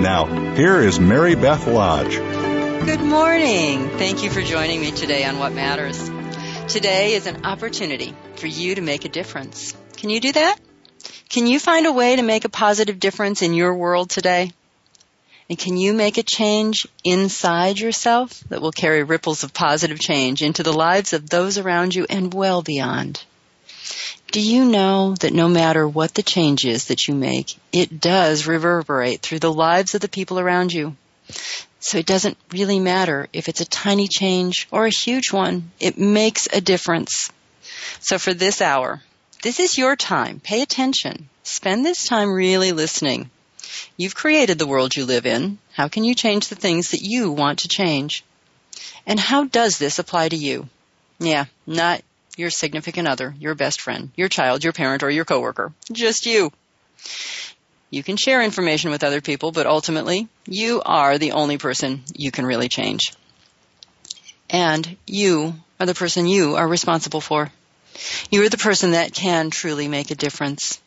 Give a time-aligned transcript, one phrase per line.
[0.00, 2.14] Now, here is Mary Beth Lodge.
[2.14, 3.88] Good morning.
[3.98, 5.98] Thank you for joining me today on What Matters.
[6.72, 9.76] Today is an opportunity for you to make a difference.
[9.96, 10.56] Can you do that?
[11.28, 14.52] Can you find a way to make a positive difference in your world today?
[15.50, 20.42] And can you make a change inside yourself that will carry ripples of positive change
[20.42, 23.24] into the lives of those around you and well beyond?
[24.30, 28.46] Do you know that no matter what the change is that you make, it does
[28.46, 30.96] reverberate through the lives of the people around you?
[31.80, 35.70] So it doesn't really matter if it's a tiny change or a huge one.
[35.80, 37.30] It makes a difference.
[38.00, 39.02] So for this hour,
[39.42, 40.40] this is your time.
[40.40, 41.30] Pay attention.
[41.42, 43.30] Spend this time really listening.
[43.96, 45.58] You've created the world you live in.
[45.72, 48.24] How can you change the things that you want to change?
[49.06, 50.68] And how does this apply to you?
[51.18, 52.02] Yeah, not
[52.38, 55.72] your significant other, your best friend, your child, your parent, or your coworker.
[55.92, 56.52] Just you.
[57.90, 62.30] You can share information with other people, but ultimately, you are the only person you
[62.30, 63.12] can really change.
[64.50, 67.50] And you are the person you are responsible for.
[68.30, 70.80] You are the person that can truly make a difference.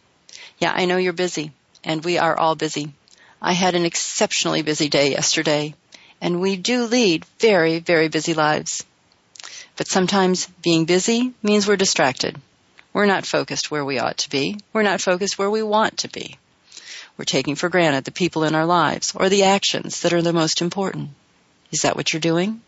[0.60, 1.52] Yeah, I know you're busy,
[1.84, 2.94] and we are all busy.
[3.42, 5.74] I had an exceptionally busy day yesterday,
[6.22, 8.86] and we do lead very, very busy lives.
[9.78, 12.40] But sometimes being busy means we're distracted.
[12.94, 14.58] We're not focused where we ought to be.
[14.74, 16.38] We're not focused where we want to be.
[17.18, 20.34] We're taking for granted the people in our lives or the actions that are the
[20.34, 21.10] most important.
[21.72, 22.62] Is that what you're doing?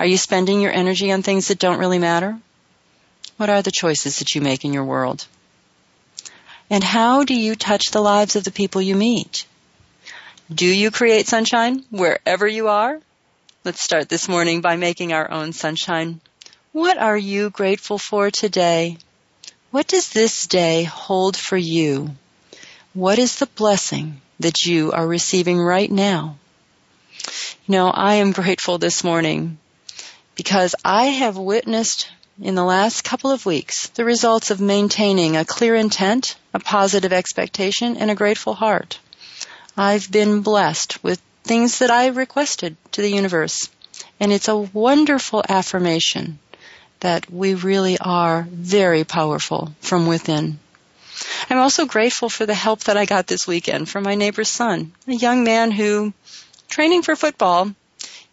[0.00, 2.38] Are you spending your energy on things that don't really matter?
[3.36, 5.26] What are the choices that you make in your world?
[6.70, 9.46] And how do you touch the lives of the people you meet?
[10.52, 13.00] Do you create sunshine wherever you are?
[13.64, 16.20] Let's start this morning by making our own sunshine.
[16.76, 18.98] What are you grateful for today?
[19.70, 22.10] What does this day hold for you?
[22.92, 26.36] What is the blessing that you are receiving right now?
[27.66, 29.56] You know, I am grateful this morning
[30.34, 32.10] because I have witnessed
[32.42, 37.10] in the last couple of weeks the results of maintaining a clear intent, a positive
[37.14, 38.98] expectation, and a grateful heart.
[39.78, 43.70] I've been blessed with things that I requested to the universe.
[44.20, 46.38] And it's a wonderful affirmation
[47.06, 50.58] that we really are very powerful from within.
[51.48, 54.92] I'm also grateful for the help that I got this weekend from my neighbor's son,
[55.06, 56.12] a young man who,
[56.68, 57.72] training for football,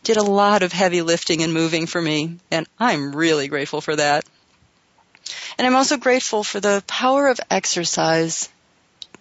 [0.02, 3.96] did a lot of heavy lifting and moving for me, and I'm really grateful for
[3.96, 4.26] that.
[5.60, 8.50] And I'm also grateful for the power of exercise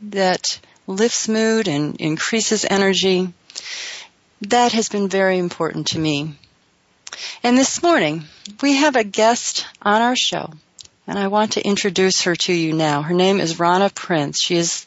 [0.00, 3.34] that lifts mood and increases energy.
[4.48, 6.38] That has been very important to me.
[7.42, 8.24] And this morning,
[8.62, 10.50] we have a guest on our show,
[11.06, 13.02] and I want to introduce her to you now.
[13.02, 14.40] Her name is Ronna Prince.
[14.40, 14.86] She is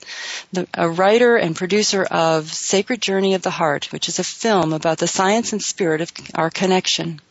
[0.53, 4.74] the, a writer and producer of Sacred Journey of the Heart, which is a film
[4.74, 7.22] about the science and spirit of our connection.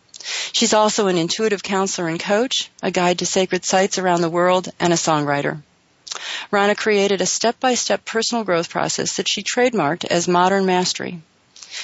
[0.52, 4.68] She's also an intuitive counselor and coach, a guide to sacred sites around the world,
[4.80, 5.62] and a songwriter.
[6.52, 11.20] Ronna created a step-by-step personal growth process that she trademarked as Modern Mastery.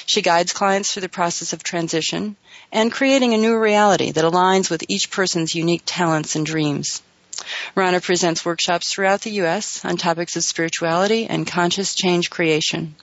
[0.05, 2.35] She guides clients through the process of transition
[2.71, 7.01] and creating a new reality that aligns with each person's unique talents and dreams.
[7.75, 9.83] Ronna presents workshops throughout the U.S.
[9.83, 12.95] on topics of spirituality and conscious change creation.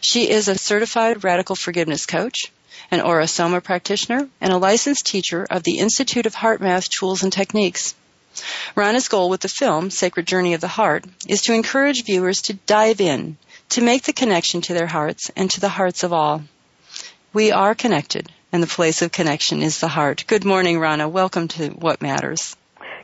[0.00, 2.52] She is a certified radical forgiveness coach,
[2.90, 7.32] an Aura Soma practitioner, and a licensed teacher of the Institute of HeartMath Tools and
[7.32, 7.94] Techniques.
[8.76, 12.54] Ronna's goal with the film, Sacred Journey of the Heart, is to encourage viewers to
[12.54, 13.36] dive in,
[13.70, 16.42] to make the connection to their hearts and to the hearts of all.
[17.32, 20.24] We are connected, and the place of connection is the heart.
[20.26, 21.10] Good morning, Ronna.
[21.10, 22.56] Welcome to What Matters.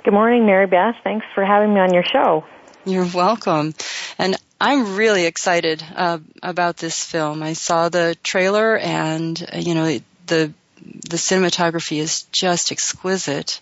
[0.04, 0.96] Good morning, Mary Beth.
[1.04, 2.44] Thanks for having me on your show.
[2.84, 3.74] You're welcome.
[4.18, 7.42] And I'm really excited uh, about this film.
[7.42, 13.60] I saw the trailer, and uh, you know the the cinematography is just exquisite.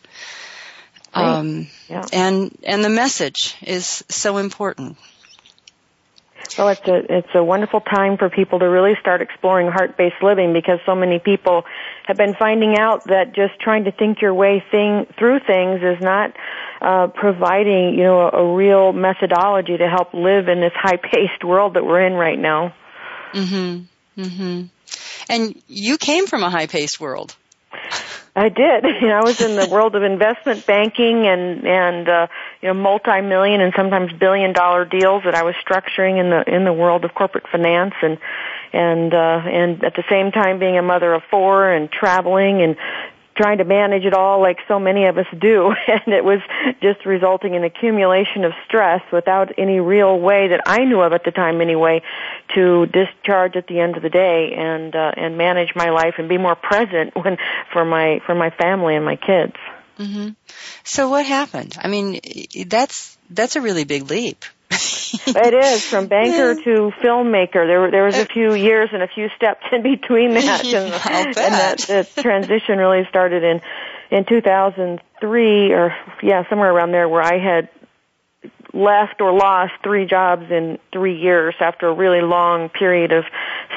[1.12, 2.04] Um, yeah.
[2.12, 4.96] And and the message is so important.
[6.58, 10.52] Well, it's a it's a wonderful time for people to really start exploring heart-based living
[10.52, 11.64] because so many people
[12.06, 16.02] have been finding out that just trying to think your way thing through things is
[16.02, 16.34] not
[16.82, 21.74] uh, providing you know a, a real methodology to help live in this high-paced world
[21.74, 22.74] that we're in right now.
[23.32, 23.84] Mhm.
[24.18, 24.62] Mm-hmm.
[25.28, 27.36] And you came from a high-paced world.
[28.34, 28.84] I did.
[29.00, 32.26] You know, I was in the world of investment banking and and uh,
[32.62, 36.72] you know multi-million and sometimes billion-dollar deals that I was structuring in the in the
[36.72, 38.18] world of corporate finance and
[38.72, 42.76] and uh, and at the same time being a mother of four and traveling and
[43.36, 46.40] trying to manage it all like so many of us do and it was
[46.82, 51.24] just resulting in accumulation of stress without any real way that I knew of at
[51.24, 52.02] the time anyway
[52.54, 56.28] to discharge at the end of the day and uh, and manage my life and
[56.28, 57.38] be more present when
[57.72, 59.54] for my for my family and my kids.
[60.00, 60.34] Mhm.
[60.82, 61.76] So what happened?
[61.78, 62.20] I mean,
[62.66, 64.44] that's that's a really big leap.
[64.70, 67.66] it is from banker to filmmaker.
[67.66, 71.26] There, were there was a few years and a few steps in between that, and,
[71.26, 71.78] and that
[72.14, 73.60] the transition really started in
[74.10, 77.68] in 2003, or yeah, somewhere around there, where I had
[78.72, 83.24] left or lost three jobs in three years after a really long period of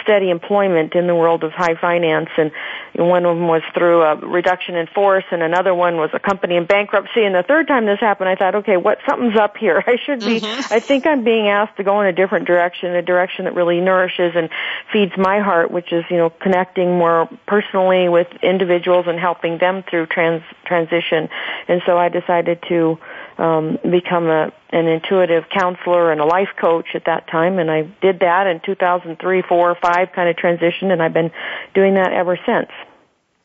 [0.03, 2.29] steady employment in the world of high finance.
[2.37, 2.51] And
[2.95, 6.57] one of them was through a reduction in force and another one was a company
[6.57, 7.23] in bankruptcy.
[7.23, 9.83] And the third time this happened I thought okay what something's up here.
[9.87, 10.73] I should be mm-hmm.
[10.73, 13.79] I think I'm being asked to go in a different direction a direction that really
[13.79, 14.49] nourishes and
[14.91, 19.83] feeds my heart which is you know connecting more personally with individuals and helping them
[19.89, 21.29] through trans transition.
[21.67, 22.97] And so I decided to
[23.37, 27.81] um, become a, an intuitive counselor and a life coach at that time, and I
[28.01, 31.31] did that in 2003, four, five, kind of transition, and I've been
[31.73, 32.69] doing that ever since.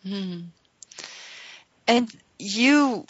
[0.06, 0.46] Mm.
[1.87, 3.06] And you,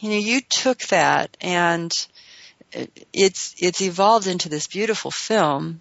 [0.00, 1.92] you know, you took that and
[3.12, 5.80] it's it's evolved into this beautiful film.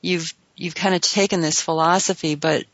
[0.00, 2.64] You've you've kind of taken this philosophy, but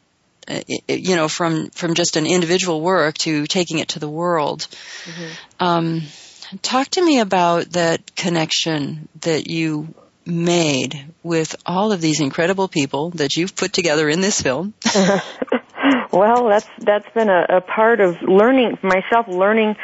[0.48, 4.66] uh, you know, from from just an individual work to taking it to the world.
[5.04, 5.32] Mm-hmm.
[5.60, 6.02] Um,
[6.62, 13.10] Talk to me about that connection that you made with all of these incredible people
[13.10, 14.74] that you've put together in this film.
[16.12, 19.76] well, that's that's been a, a part of learning myself learning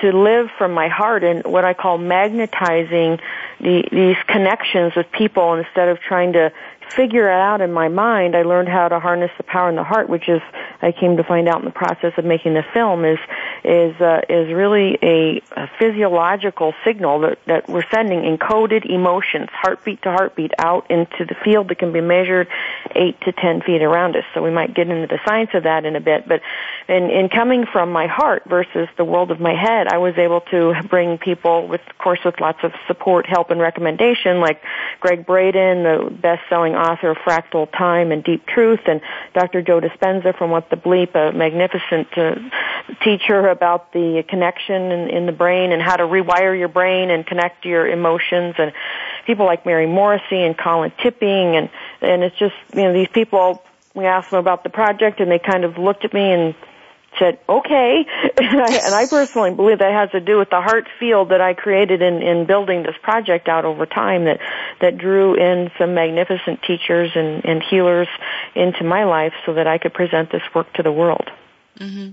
[0.00, 3.20] to live from my heart and what I call magnetizing
[3.60, 6.52] the, these connections with people instead of trying to
[6.96, 9.84] figure it out in my mind, I learned how to harness the power in the
[9.84, 10.40] heart, which is
[10.80, 13.18] I came to find out in the process of making the film is
[13.64, 20.02] is uh, is really a, a physiological signal that that we're sending encoded emotions, heartbeat
[20.02, 22.48] to heartbeat, out into the field that can be measured
[22.94, 24.24] eight to ten feet around us.
[24.34, 26.40] So we might get into the science of that in a bit, but
[26.88, 30.40] in in coming from my heart versus the world of my head, I was able
[30.50, 34.60] to bring people with, of course, with lots of support, help, and recommendation, like
[35.00, 39.00] Gregg Braden, the best-selling author of Fractal Time and Deep Truth, and
[39.34, 39.62] Dr.
[39.62, 42.34] Joe Dispenza from What the Bleep, a magnificent uh,
[43.02, 47.26] teacher about the connection in, in the brain and how to rewire your brain and
[47.26, 48.72] connect your emotions, and
[49.26, 51.70] people like Mary Morrissey and Colin Tipping, and
[52.00, 53.62] and it's just you know these people.
[53.94, 56.54] We asked them about the project, and they kind of looked at me and
[57.18, 58.04] said, okay.
[58.42, 61.40] And I, and I personally believe that has to do with the heart field that
[61.40, 64.40] I created in, in building this project out over time that,
[64.80, 68.08] that drew in some magnificent teachers and, and healers
[68.54, 71.30] into my life so that I could present this work to the world.
[71.78, 72.10] Mm-hmm.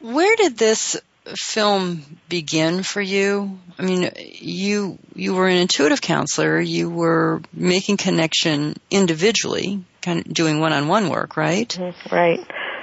[0.00, 0.96] Where did this
[1.36, 3.58] film begin for you?
[3.78, 6.60] I mean, you you were an intuitive counselor.
[6.60, 11.68] You were making connection individually, kind of doing one-on-one work, right?
[11.68, 12.40] Mm-hmm, right.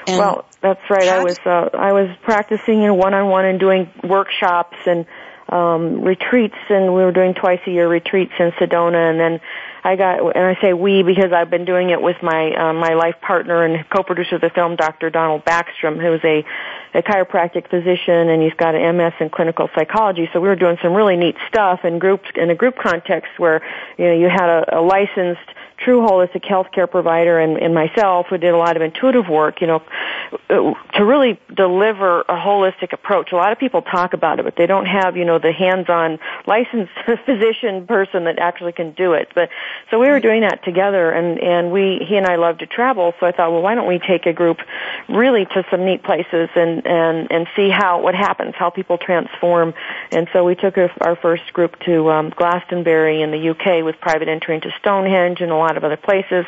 [0.08, 1.08] And well, that's right.
[1.08, 5.06] I was uh, I was practicing in one-on-one and doing workshops and
[5.50, 9.42] um, retreats, and we were doing twice a year retreats in Sedona, and then
[9.84, 12.94] I got, and I say we because I've been doing it with my uh, my
[12.94, 15.10] life partner and co-producer of the film, Dr.
[15.10, 16.46] Donald Backstrom, who's a
[16.98, 20.30] a chiropractic physician, and he's got an MS in clinical psychology.
[20.34, 23.62] So we were doing some really neat stuff in groups in a group context where
[23.98, 25.50] you know you had a, a licensed
[25.84, 29.68] true holistic healthcare provider and, and myself who did a lot of intuitive work, you
[29.68, 29.82] know,
[30.50, 33.32] to really deliver a holistic approach.
[33.32, 36.20] A lot of people talk about it, but they don't have, you know, the hands-on
[36.46, 36.92] licensed
[37.26, 39.30] physician person that actually can do it.
[39.34, 39.50] But
[39.90, 43.14] so we were doing that together and, and we, he and I love to travel.
[43.20, 44.60] So I thought, well, why don't we take a group
[45.08, 49.74] really to some neat places and, and, and see how, what happens, how people transform.
[50.12, 54.28] And so we took our first group to, um, Glastonbury in the UK with private
[54.28, 56.46] entry into Stonehenge and a lot lot of other places.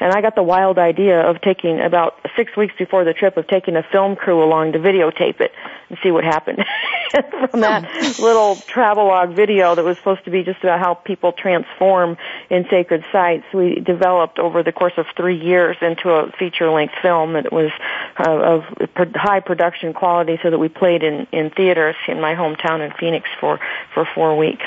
[0.00, 3.46] And I got the wild idea of taking about six weeks before the trip of
[3.46, 5.52] taking a film crew along to videotape it
[5.88, 6.64] and see what happened.
[7.50, 8.22] From that hmm.
[8.22, 12.16] little travelogue video that was supposed to be just about how people transform
[12.50, 17.34] in sacred sites, we developed over the course of three years into a feature-length film
[17.34, 17.70] that was
[18.18, 18.64] uh, of
[19.14, 23.28] high production quality so that we played in, in theaters in my hometown in Phoenix
[23.38, 23.60] for,
[23.92, 24.64] for four weeks.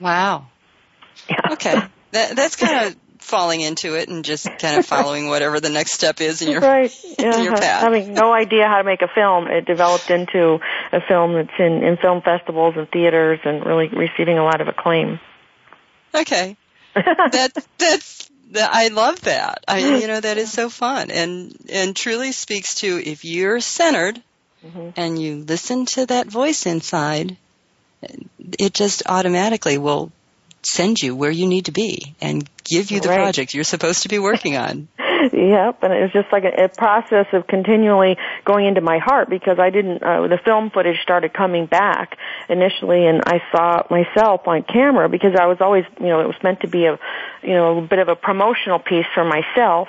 [0.00, 0.46] Wow.
[1.28, 1.52] Yeah.
[1.52, 1.80] Okay.
[2.12, 5.92] That, that's kind of falling into it and just kind of following whatever the next
[5.92, 6.92] step is in your right.
[7.18, 7.36] yeah.
[7.38, 7.82] in your path.
[7.82, 10.58] Having no idea how to make a film, it developed into
[10.92, 14.68] a film that's in in film festivals and theaters and really receiving a lot of
[14.68, 15.20] acclaim.
[16.14, 16.56] Okay,
[16.94, 19.64] that that's I love that.
[19.66, 24.20] I you know that is so fun and and truly speaks to if you're centered
[24.64, 24.90] mm-hmm.
[24.96, 27.36] and you listen to that voice inside,
[28.58, 30.12] it just automatically will
[30.64, 33.16] send you where you need to be and give you the right.
[33.16, 34.88] project you're supposed to be working on.
[35.32, 39.28] yep, and it was just like a, a, process of continually going into my heart
[39.28, 40.02] because I didn't.
[40.02, 45.08] Uh, the film footage started coming back initially, and I saw it myself on camera
[45.08, 46.98] because I was always, you know, it was meant to be a,
[47.42, 49.88] you know, a bit of a promotional piece for myself.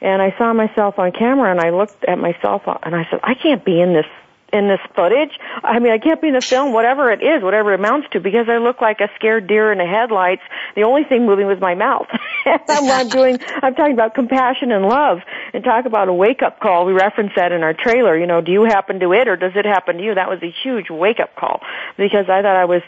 [0.00, 3.34] And I saw myself on camera, and I looked at myself, and I said, I
[3.34, 4.06] can't be in this
[4.52, 5.38] in this footage.
[5.64, 8.20] I mean, I can't be in the film, whatever it is, whatever it amounts to,
[8.20, 10.42] because I look like a scared deer in the headlights.
[10.76, 12.06] The only thing moving was my mouth.
[12.68, 15.18] I'm not doing, I'm talking about compassion and love
[15.54, 16.84] and talk about a wake up call.
[16.84, 18.16] We reference that in our trailer.
[18.16, 20.14] You know, do you happen to it or does it happen to you?
[20.14, 21.60] That was a huge wake up call
[21.96, 22.82] because I thought I was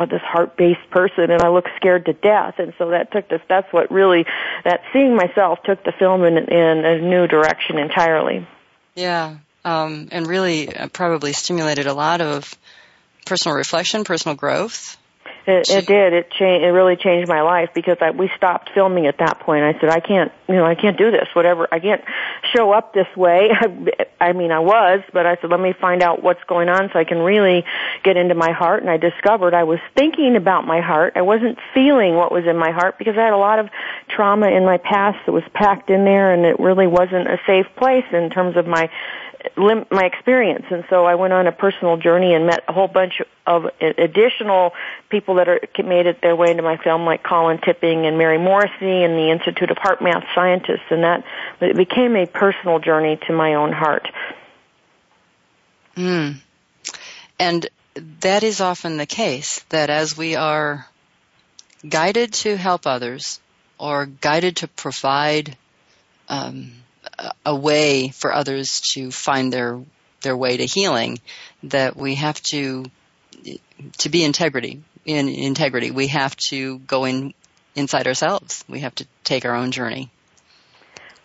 [0.00, 3.40] oh, this heart-based person and I looked scared to death and so that took this
[3.48, 4.24] that's what really
[4.64, 8.46] that seeing myself took the film in in a new direction entirely
[8.94, 12.56] yeah um, and really uh, probably stimulated a lot of
[13.26, 14.98] personal reflection, personal growth.
[15.46, 16.14] It, it did.
[16.14, 16.64] It changed.
[16.64, 19.62] It really changed my life because I, we stopped filming at that point.
[19.62, 21.28] I said, I can't, you know, I can't do this.
[21.34, 21.68] Whatever.
[21.70, 22.02] I can't
[22.54, 23.50] show up this way.
[23.52, 26.88] I, I mean, I was, but I said, let me find out what's going on
[26.92, 27.64] so I can really
[28.02, 28.80] get into my heart.
[28.80, 31.12] And I discovered I was thinking about my heart.
[31.16, 33.68] I wasn't feeling what was in my heart because I had a lot of
[34.08, 37.66] trauma in my past that was packed in there, and it really wasn't a safe
[37.76, 38.88] place in terms of my
[39.56, 42.88] lim- my experience, and so I went on a personal journey and met a whole
[42.88, 44.72] bunch of additional
[45.08, 48.38] people that are made it their way into my film, like Colin Tipping and Mary
[48.38, 51.24] Morrissey and the Institute of HeartMath Scientists, and that
[51.60, 54.08] it became a personal journey to my own heart.
[55.96, 56.36] Mm.
[57.38, 57.66] And
[58.20, 60.86] that is often the case that as we are
[61.88, 63.40] guided to help others
[63.78, 65.56] or guided to provide
[66.28, 66.72] um,
[67.44, 69.80] a way for others to find their
[70.22, 71.18] their way to healing
[71.62, 72.84] that we have to
[73.98, 77.34] to be integrity in integrity we have to go in
[77.74, 80.10] inside ourselves we have to take our own journey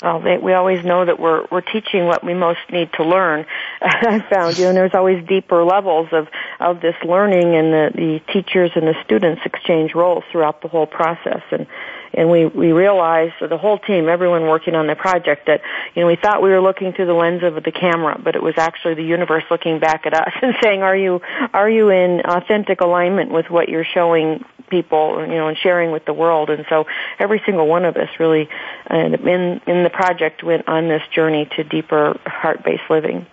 [0.01, 3.45] well, they, we always know that we're we're teaching what we most need to learn.
[3.81, 6.27] I found, you and there's always deeper levels of
[6.59, 10.87] of this learning, and the the teachers and the students exchange roles throughout the whole
[10.87, 11.41] process.
[11.51, 11.67] And
[12.13, 15.61] and we we realized the whole team everyone working on the project that
[15.95, 18.43] you know we thought we were looking through the lens of the camera but it
[18.43, 21.21] was actually the universe looking back at us and saying are you
[21.53, 26.05] are you in authentic alignment with what you're showing people you know and sharing with
[26.05, 26.49] the world?
[26.49, 26.85] And so
[27.17, 28.47] every single one of us really
[28.89, 33.25] uh, in in the project went on this journey to deeper heart based living.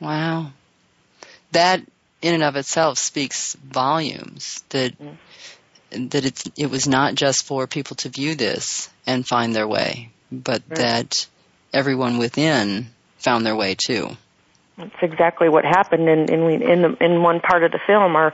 [0.00, 0.50] Wow.
[1.52, 1.80] That
[2.20, 5.14] in and of itself speaks volumes that mm-hmm
[5.92, 10.10] that it's, it was not just for people to view this and find their way,
[10.30, 10.78] but right.
[10.78, 11.26] that
[11.72, 12.86] everyone within
[13.18, 14.16] found their way too.
[14.76, 18.16] That's exactly what happened in in, in, the, in one part of the film.
[18.16, 18.32] Our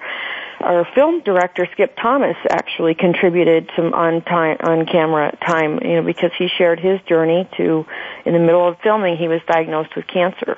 [0.61, 6.03] our film director Skip Thomas actually contributed some on time on camera time, you know,
[6.03, 7.87] because he shared his journey to
[8.25, 10.57] in the middle of filming he was diagnosed with cancer.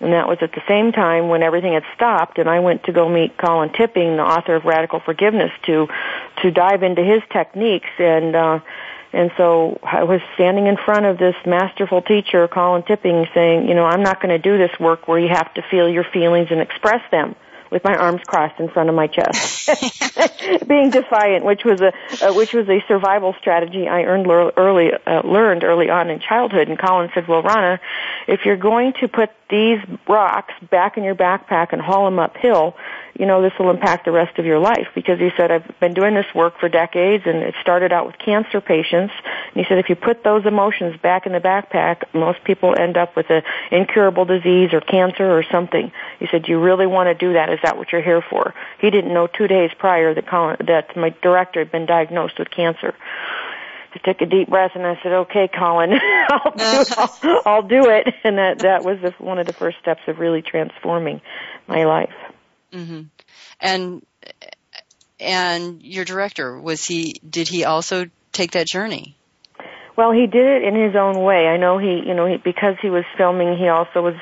[0.00, 2.92] And that was at the same time when everything had stopped and I went to
[2.92, 5.88] go meet Colin Tipping, the author of Radical Forgiveness, to
[6.42, 7.90] to dive into his techniques.
[7.98, 8.60] And uh
[9.12, 13.74] and so I was standing in front of this masterful teacher, Colin Tipping, saying, you
[13.74, 16.48] know, I'm not going to do this work where you have to feel your feelings
[16.50, 17.36] and express them
[17.74, 19.68] with my arms crossed in front of my chest,
[20.68, 25.22] being defiant, which was a uh, which was a survival strategy I earned early uh,
[25.26, 26.68] learned early on in childhood.
[26.68, 27.80] And Colin said, "Well, Ronna,
[28.28, 29.78] if you're going to put these
[30.08, 32.76] rocks back in your backpack and haul them uphill,
[33.18, 35.94] you know, this will impact the rest of your life because he said, I've been
[35.94, 39.14] doing this work for decades and it started out with cancer patients.
[39.54, 42.96] And he said, if you put those emotions back in the backpack, most people end
[42.96, 45.92] up with an incurable disease or cancer or something.
[46.18, 47.50] He said, do you really want to do that?
[47.50, 48.54] Is that what you're here for?
[48.80, 52.50] He didn't know two days prior that, Colin, that my director had been diagnosed with
[52.50, 52.94] cancer.
[53.94, 55.92] I took a deep breath and I said, "Okay, Colin,
[56.28, 56.98] I'll do it.
[56.98, 60.18] I'll, I'll do it." And that that was the, one of the first steps of
[60.18, 61.20] really transforming
[61.68, 62.14] my life.
[62.72, 63.02] Mm-hmm.
[63.60, 64.06] And
[65.20, 67.20] and your director was he?
[67.28, 69.16] Did he also take that journey?
[69.96, 71.46] Well, he did it in his own way.
[71.46, 74.14] I know he, you know, he, because he was filming, he also was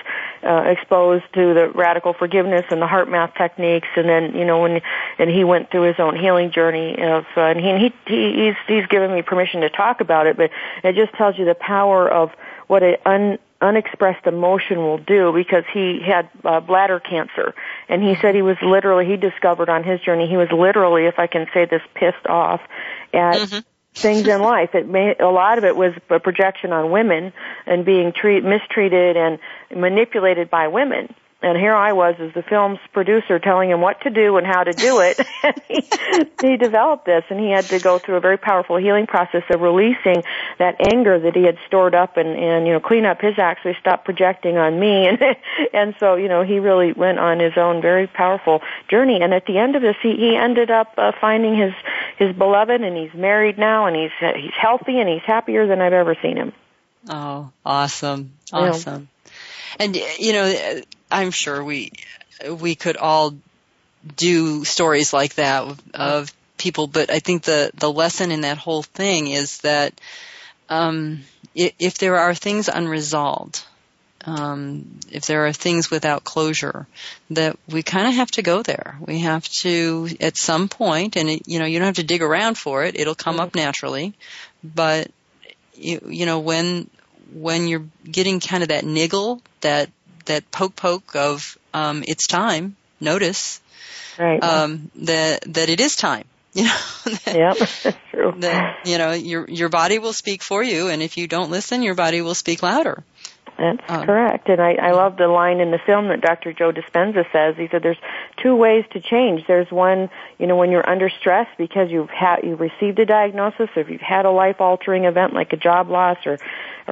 [0.44, 4.60] uh, exposed to the radical forgiveness and the heart math techniques, and then you know
[4.60, 4.80] when
[5.18, 8.86] and he went through his own healing journey of uh, and he, he he's he's
[8.86, 10.50] given me permission to talk about it, but
[10.82, 12.30] it just tells you the power of
[12.66, 17.54] what a un unexpressed emotion will do because he had uh, bladder cancer
[17.88, 21.16] and he said he was literally he discovered on his journey he was literally if
[21.20, 22.60] i can say this pissed off
[23.14, 23.58] at mm-hmm.
[23.94, 24.74] Things in life.
[24.74, 27.32] It may a lot of it was a projection on women
[27.66, 29.38] and being treat, mistreated and
[29.74, 34.10] manipulated by women and here I was as the film's producer telling him what to
[34.10, 35.18] do and how to do it.
[35.42, 35.88] and he,
[36.40, 39.60] he developed this and he had to go through a very powerful healing process of
[39.60, 40.22] releasing
[40.58, 43.60] that anger that he had stored up and, and you know, clean up his act
[43.62, 45.02] so he stopped projecting on me.
[45.12, 45.20] And,
[45.72, 49.20] and so, you know, he really went on his own very powerful journey.
[49.20, 51.72] And at the end of this, he, he ended up uh, finding his,
[52.18, 55.80] his beloved and he's married now and he's, uh, he's healthy and he's happier than
[55.80, 56.52] I've ever seen him.
[57.08, 58.32] Oh, awesome.
[58.52, 59.08] Awesome.
[59.24, 59.32] Yeah.
[59.80, 60.82] And, you know,
[61.12, 61.92] I'm sure we
[62.48, 63.34] we could all
[64.16, 68.58] do stories like that of, of people, but I think the the lesson in that
[68.58, 70.00] whole thing is that
[70.68, 71.22] um,
[71.54, 73.62] if, if there are things unresolved,
[74.24, 76.86] um, if there are things without closure,
[77.30, 78.96] that we kind of have to go there.
[79.00, 82.22] We have to, at some point, and it, you know, you don't have to dig
[82.22, 84.14] around for it; it'll come up naturally.
[84.62, 85.10] But
[85.74, 86.88] you, you know, when
[87.34, 89.90] when you're getting kind of that niggle, that
[90.26, 93.60] that poke poke of um, it's time, notice
[94.18, 94.42] right.
[94.42, 96.24] um, that that it is time.
[96.54, 96.76] You know,
[97.24, 98.34] that, yep, that's true.
[98.40, 101.82] That you know your your body will speak for you, and if you don't listen,
[101.82, 103.02] your body will speak louder.
[103.58, 104.48] That's um, correct.
[104.48, 106.52] And I, I love the line in the film that Dr.
[106.52, 107.54] Joe Dispenza says.
[107.56, 108.00] He said there's
[108.42, 109.46] two ways to change.
[109.46, 113.68] There's one, you know, when you're under stress because you've had, you've received a diagnosis,
[113.76, 116.38] or if you've had a life altering event like a job loss or,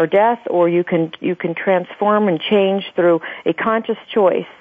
[0.00, 4.52] or death, or you can, you can transform and change through a conscious choice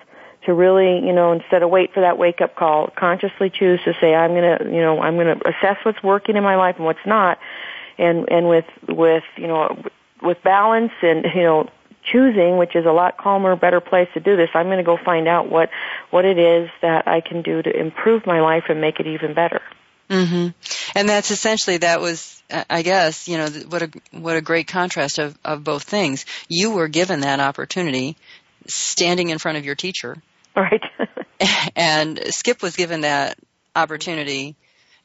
[0.45, 3.93] to really, you know, instead of wait for that wake up call, consciously choose to
[4.01, 7.05] say, I'm gonna, you know, I'm gonna assess what's working in my life and what's
[7.05, 7.39] not.
[7.97, 9.83] And, and with, with, you know,
[10.21, 11.69] with balance and, you know,
[12.11, 14.97] choosing, which is a lot calmer, better place to do this, I'm going to go
[14.97, 15.69] find out what
[16.09, 19.33] what it is that I can do to improve my life and make it even
[19.33, 19.61] better.
[20.09, 20.47] hmm
[20.95, 22.38] And that's essentially that was,
[22.69, 26.25] I guess, you know, what a what a great contrast of of both things.
[26.47, 28.17] You were given that opportunity,
[28.67, 30.17] standing in front of your teacher,
[30.55, 30.81] right?
[31.75, 33.37] and Skip was given that
[33.75, 34.55] opportunity,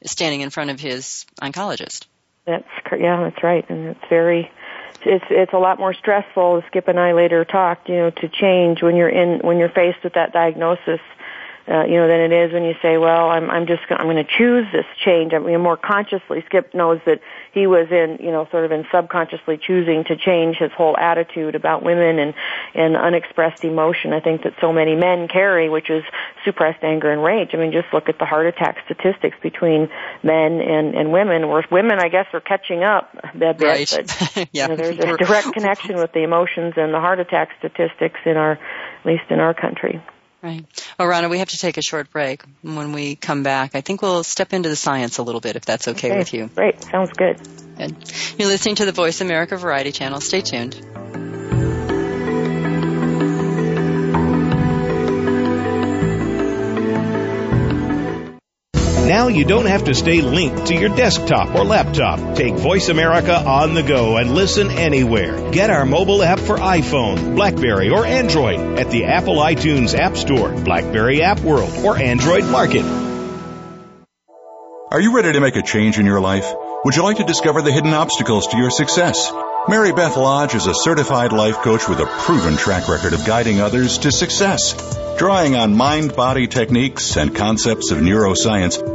[0.05, 2.05] standing in front of his oncologist.
[2.45, 4.51] That's yeah, that's right, and it's very
[5.05, 6.63] it's it's a lot more stressful.
[6.67, 10.03] Skip and I later talked, you know, to change when you're in when you're faced
[10.03, 10.99] with that diagnosis
[11.67, 14.23] uh, you know, than it is when you say, well, I'm, I'm just, I'm going
[14.23, 15.33] to choose this change.
[15.33, 17.21] I mean, more consciously, Skip knows that
[17.53, 21.55] he was in, you know, sort of in subconsciously choosing to change his whole attitude
[21.55, 22.35] about women and,
[22.75, 24.13] and unexpressed emotion.
[24.13, 26.03] I think that so many men carry, which is
[26.43, 27.49] suppressed anger and rage.
[27.53, 29.89] I mean, just look at the heart attack statistics between
[30.21, 33.59] men and, and women, where women, I guess, are catching up a bit.
[33.59, 33.89] Right.
[33.89, 34.69] But, yeah.
[34.69, 38.37] You know, there's a direct connection with the emotions and the heart attack statistics in
[38.37, 39.99] our, at least in our country.
[40.45, 40.63] Right.
[40.99, 42.43] Well, Ronna, we have to take a short break.
[42.61, 45.65] When we come back, I think we'll step into the science a little bit, if
[45.65, 46.51] that's okay, okay with you.
[46.53, 46.83] Great.
[46.83, 47.41] Sounds good.
[47.79, 47.95] Good.
[48.37, 50.21] You're listening to the Voice America Variety Channel.
[50.21, 51.24] Stay tuned.
[59.05, 62.35] Now you don't have to stay linked to your desktop or laptop.
[62.35, 65.51] Take Voice America on the go and listen anywhere.
[65.51, 70.49] Get our mobile app for iPhone, Blackberry, or Android at the Apple iTunes App Store,
[70.49, 72.83] Blackberry App World, or Android Market.
[74.91, 76.51] Are you ready to make a change in your life?
[76.83, 79.31] Would you like to discover the hidden obstacles to your success?
[79.67, 83.61] Mary Beth Lodge is a certified life coach with a proven track record of guiding
[83.61, 84.73] others to success.
[85.17, 88.94] Drawing on mind body techniques and concepts of neuroscience,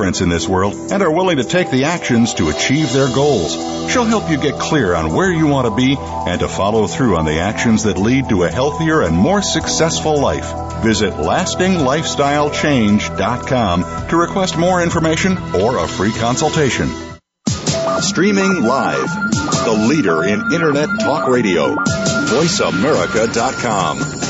[0.00, 3.52] difference in this world and are willing to take the actions to achieve their goals.
[3.92, 7.18] She'll help you get clear on where you want to be and to follow through
[7.18, 10.50] on the actions that lead to a healthier and more successful life.
[10.82, 16.88] Visit lastinglifestylechange.com to request more information or a free consultation.
[18.00, 19.10] Streaming live,
[19.66, 24.29] the leader in Internet Talk Radio, voiceamerica.com.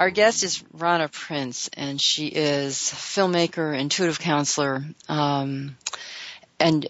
[0.00, 5.76] Our guest is Ronna Prince, and she is filmmaker, intuitive counselor, um,
[6.58, 6.88] and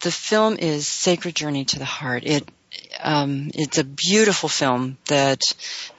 [0.00, 2.24] the film is Sacred Journey to the Heart.
[2.24, 2.48] It
[3.02, 5.40] um, it's a beautiful film that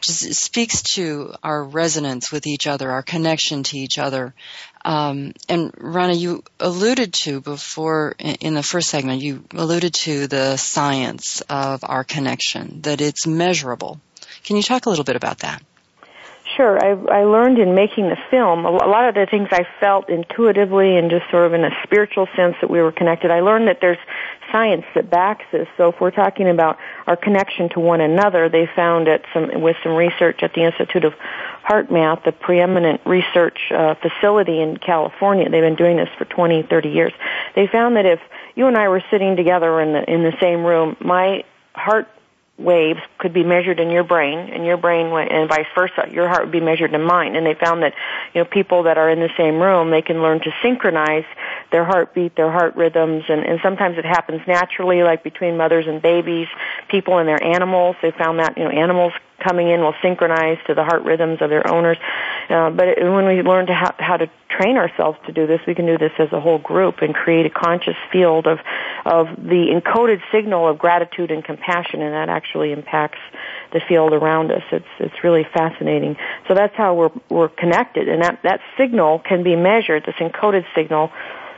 [0.02, 4.34] just speaks to our resonance with each other, our connection to each other.
[4.84, 10.58] Um, and Ronna, you alluded to before in the first segment, you alluded to the
[10.58, 14.00] science of our connection, that it's measurable.
[14.44, 15.62] Can you talk a little bit about that?
[16.58, 16.84] Sure.
[16.84, 20.98] I, I learned in making the film a lot of the things I felt intuitively
[20.98, 23.30] and just sort of in a spiritual sense that we were connected.
[23.30, 24.00] I learned that there's
[24.52, 25.68] science that backs this.
[25.78, 29.78] So if we're talking about our connection to one another, they found at some with
[29.84, 31.14] some research at the Institute of
[31.70, 35.48] HeartMath, the preeminent research uh, facility in California.
[35.48, 37.14] They've been doing this for 20, 30 years.
[37.54, 38.20] They found that if
[38.56, 41.44] you and I were sitting together in the in the same room, my
[41.76, 42.08] heart
[42.58, 46.08] waves could be measured in your brain and your brain went, and vice versa.
[46.12, 47.36] Your heart would be measured in mine.
[47.36, 47.94] And they found that
[48.34, 51.26] you know people that are in the same room they can learn to synchronize
[51.72, 56.02] their heartbeat their heart rhythms and, and sometimes it happens naturally like between mothers and
[56.02, 56.48] babies
[56.90, 57.96] people and their animals.
[58.02, 61.50] They found that you know animals coming in will synchronize to the heart rhythms of
[61.50, 61.98] their owners.
[62.50, 65.60] Uh, but it, when we learn to how, how to train ourselves to do this,
[65.68, 68.60] we can do this as a whole group and create a conscious field of
[69.06, 73.20] of the encoded signal of gratitude and compassion, and that actually impacts
[73.74, 74.64] the field around us.
[74.72, 76.18] It's it's really fascinating.
[76.48, 80.06] So that's how we're we're connected, and that that signal can be measured.
[80.06, 81.12] This encoded signal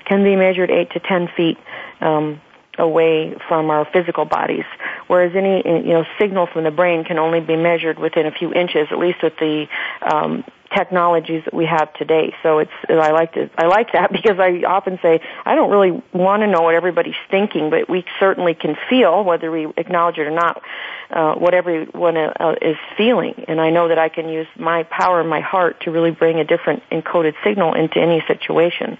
[0.05, 1.57] can be measured eight to ten feet.
[2.01, 2.41] Um,
[2.79, 4.65] away from our physical bodies,
[5.07, 8.53] whereas any you know signal from the brain can only be measured within a few
[8.53, 9.67] inches, at least with the
[10.01, 10.43] um,
[10.75, 12.33] technologies that we have today.
[12.43, 16.01] So it's I like to I like that because I often say I don't really
[16.13, 20.27] want to know what everybody's thinking, but we certainly can feel whether we acknowledge it
[20.27, 20.61] or not
[21.09, 25.19] uh, what everyone uh, is feeling, and I know that I can use my power
[25.19, 28.97] and my heart to really bring a different encoded signal into any situation.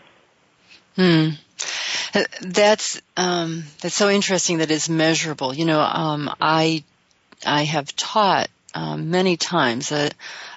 [0.96, 1.30] Hmm.
[2.41, 5.54] That's um, that's so interesting that it's measurable.
[5.54, 6.84] You know, um, I
[7.45, 10.10] I have taught um, many times a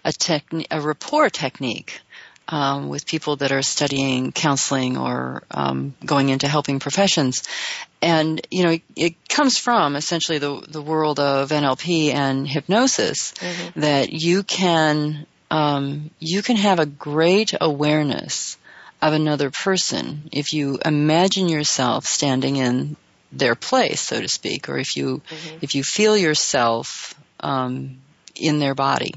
[0.04, 2.00] a, techni- a rapport technique
[2.48, 7.44] um, with people that are studying counseling or um, going into helping professions,
[8.00, 13.32] and you know it, it, comes from essentially the the world of NLP and hypnosis
[13.32, 13.80] mm-hmm.
[13.80, 18.56] that you can um, you can have a great awareness
[19.02, 22.96] of another person, if you imagine yourself standing in
[23.32, 25.58] their place, so to speak, or if you mm-hmm.
[25.60, 27.98] if you feel yourself um,
[28.36, 29.14] in their body,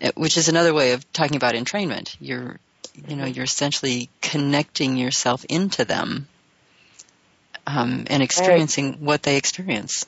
[0.00, 2.16] eh, which is another way of talking about entrainment.
[2.20, 2.58] You're
[3.06, 6.26] you know you're essentially connecting yourself into them
[7.66, 9.00] um, and experiencing right.
[9.00, 10.06] what they experience.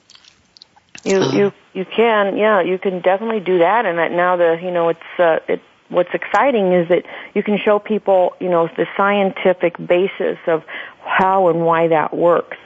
[1.04, 4.58] You um, you you can yeah you can definitely do that and that now the
[4.60, 8.68] you know it's uh, it what's exciting is that you can show people, you know,
[8.76, 10.64] the scientific basis of
[11.04, 12.56] how and why that works.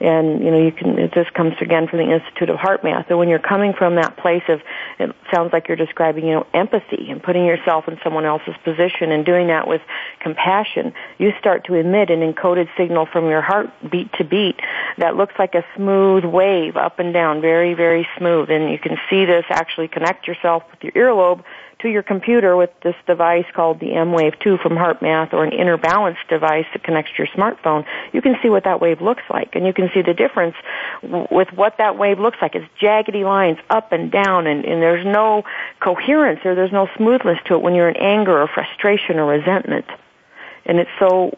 [0.00, 3.08] And, you know, you can, this comes again from the Institute of HeartMath.
[3.08, 4.60] So when you're coming from that place of,
[4.98, 9.12] it sounds like you're describing, you know, empathy and putting yourself in someone else's position
[9.12, 9.80] and doing that with
[10.20, 14.60] compassion, you start to emit an encoded signal from your heart beat to beat
[14.98, 18.50] that looks like a smooth wave up and down, very, very smooth.
[18.50, 21.44] And you can see this actually connect yourself with your earlobe
[21.84, 25.76] to your computer with this device called the emWave 2 from HeartMath or an inner
[25.76, 29.54] balance device that connects to your smartphone, you can see what that wave looks like.
[29.54, 30.56] And you can see the difference
[31.02, 32.54] with what that wave looks like.
[32.54, 35.44] It's jaggedy lines up and down and, and there's no
[35.78, 39.84] coherence or there's no smoothness to it when you're in anger or frustration or resentment.
[40.64, 41.36] And it's so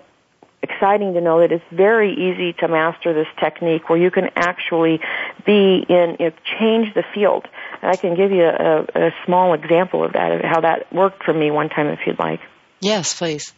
[0.62, 5.00] exciting to know that it's very easy to master this technique where you can actually
[5.44, 7.46] be in, you know, change the field.
[7.86, 11.32] I can give you a, a small example of that, of how that worked for
[11.32, 12.40] me one time if you'd like.
[12.80, 13.52] Yes, please.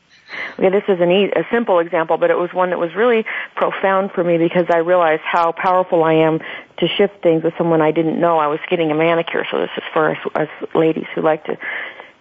[0.58, 3.24] Okay, this is an e- a simple example, but it was one that was really
[3.56, 6.38] profound for me because I realized how powerful I am
[6.78, 8.38] to shift things with someone I didn't know.
[8.38, 11.56] I was getting a manicure, so this is for us, us ladies who like to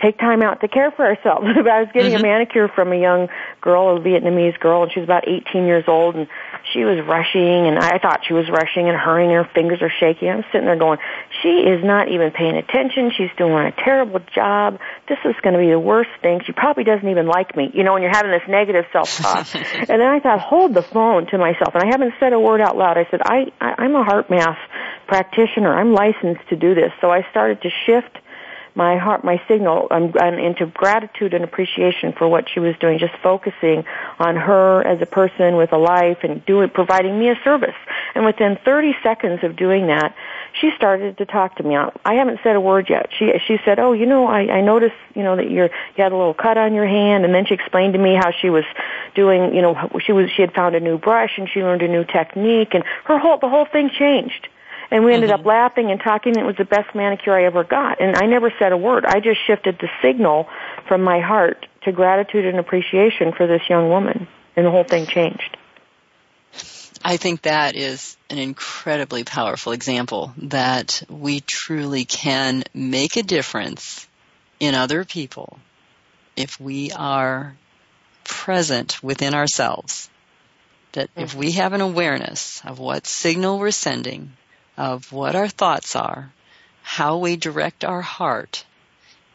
[0.02, 1.46] take time out to care for ourselves.
[1.58, 2.24] I was getting mm-hmm.
[2.24, 3.30] a manicure from a young
[3.62, 6.28] girl, a Vietnamese girl, and she was about 18 years old, and
[6.74, 9.92] she was rushing, and I thought she was rushing and hurrying, and her fingers are
[10.00, 10.30] shaking.
[10.30, 11.00] I'm sitting there going,
[11.42, 13.12] she is not even paying attention.
[13.16, 14.80] She's doing a terrible job.
[15.08, 16.42] This is going to be the worst thing.
[16.46, 17.72] She probably doesn't even like me.
[17.74, 19.48] You know, when you're having this negative self-talk.
[19.56, 22.62] and then I thought, hold the phone to myself, and I haven't said a word
[22.62, 22.98] out loud.
[22.98, 24.58] I said, I, I I'm a heart math
[25.08, 25.74] practitioner.
[25.74, 26.92] I'm licensed to do this.
[27.00, 28.18] So I started to shift
[28.78, 33.00] my heart, my signal I'm, I'm into gratitude and appreciation for what she was doing,
[33.00, 33.84] just focusing
[34.20, 37.76] on her as a person with a life and doing, providing me a service.
[38.14, 40.16] And within 30 seconds of doing that,
[40.62, 41.76] she started to talk to me.
[41.76, 43.10] I haven't said a word yet.
[43.18, 46.12] She she said, "Oh, you know, I I noticed, you know, that you're you had
[46.12, 48.64] a little cut on your hand." And then she explained to me how she was
[49.14, 51.88] doing, you know, she was she had found a new brush and she learned a
[51.88, 54.48] new technique, and her whole the whole thing changed.
[54.90, 55.42] And we ended mm-hmm.
[55.42, 56.38] up laughing and talking.
[56.38, 58.02] It was the best manicure I ever got.
[58.02, 59.06] And I never said a word.
[59.06, 60.48] I just shifted the signal
[60.88, 64.28] from my heart to gratitude and appreciation for this young woman.
[64.56, 65.58] And the whole thing changed.
[67.04, 74.08] I think that is an incredibly powerful example that we truly can make a difference
[74.60, 75.60] in other people
[76.36, 77.56] if we are
[78.24, 80.10] present within ourselves.
[80.94, 84.34] That if we have an awareness of what signal we're sending
[84.78, 86.32] of what our thoughts are,
[86.84, 88.66] how we direct our heart,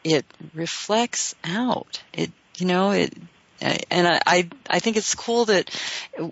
[0.03, 2.01] it reflects out.
[2.13, 3.13] It, you know, it,
[3.61, 5.69] and I, I, think it's cool that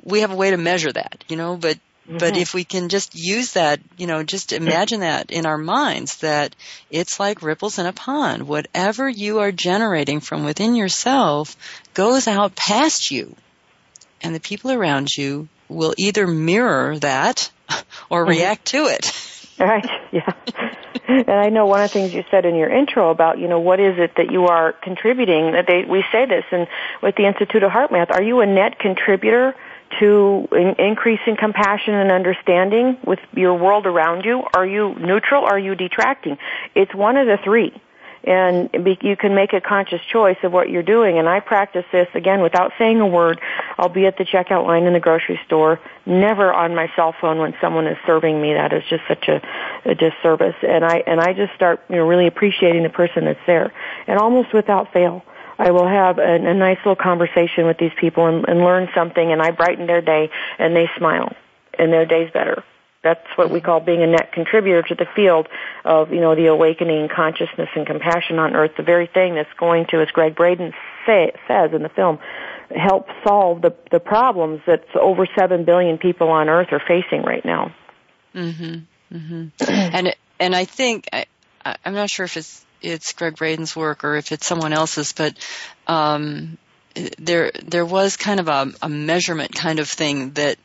[0.04, 2.18] we have a way to measure that, you know, but, mm-hmm.
[2.18, 6.18] but if we can just use that, you know, just imagine that in our minds
[6.18, 6.56] that
[6.90, 8.48] it's like ripples in a pond.
[8.48, 11.56] Whatever you are generating from within yourself
[11.94, 13.36] goes out past you
[14.22, 17.52] and the people around you will either mirror that
[18.10, 18.30] or mm-hmm.
[18.30, 19.12] react to it.
[19.60, 20.34] Right, yeah.
[21.08, 23.60] and I know one of the things you said in your intro about, you know,
[23.60, 25.52] what is it that you are contributing?
[25.52, 26.68] That they we say this and
[27.02, 29.56] with the Institute of HeartMath, are you a net contributor
[30.00, 34.44] to in, increasing compassion and understanding with your world around you?
[34.54, 35.46] Are you neutral?
[35.46, 36.38] Are you detracting?
[36.76, 37.74] It's one of the three
[38.24, 38.70] and
[39.02, 41.18] you can make a conscious choice of what you're doing.
[41.18, 43.42] And I practice this again without saying a word.
[43.78, 47.40] I'll be at the checkout line in the grocery store, never on my cell phone
[47.40, 48.54] when someone is serving me.
[48.54, 49.42] That is just such a,
[49.86, 50.56] a disservice.
[50.62, 53.74] And I and I just start you know really appreciating the person that's there,
[54.08, 55.24] and almost without fail.
[55.58, 59.32] I will have a, a nice little conversation with these people and, and learn something,
[59.32, 61.36] and I brighten their day, and they smile,
[61.78, 62.64] and their day's better.
[63.04, 65.48] That's what we call being a net contributor to the field
[65.84, 69.88] of, you know, the awakening consciousness and compassion on earth, the very thing that's going
[69.90, 70.72] to, as Gregg Braden
[71.08, 72.20] say, says in the film,
[72.76, 77.44] help solve the, the problems that over 7 billion people on earth are facing right
[77.44, 77.74] now.
[78.36, 79.16] Mm-hmm.
[79.18, 79.48] Mm-hmm.
[79.68, 81.26] and, and I think, I,
[81.84, 85.36] I'm not sure if it's, it's Gregg Braden's work or if it's someone else's, but,
[85.88, 86.60] um,
[87.18, 90.58] there, there was kind of a, a measurement kind of thing that,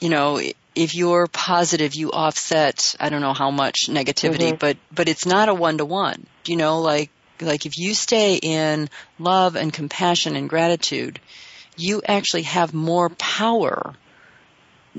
[0.00, 0.40] you know,
[0.80, 4.56] if you're positive, you offset, I don't know how much negativity, mm-hmm.
[4.58, 6.26] but, but it's not a one to one.
[6.46, 8.88] You know, like, like if you stay in
[9.18, 11.20] love and compassion and gratitude,
[11.76, 13.94] you actually have more power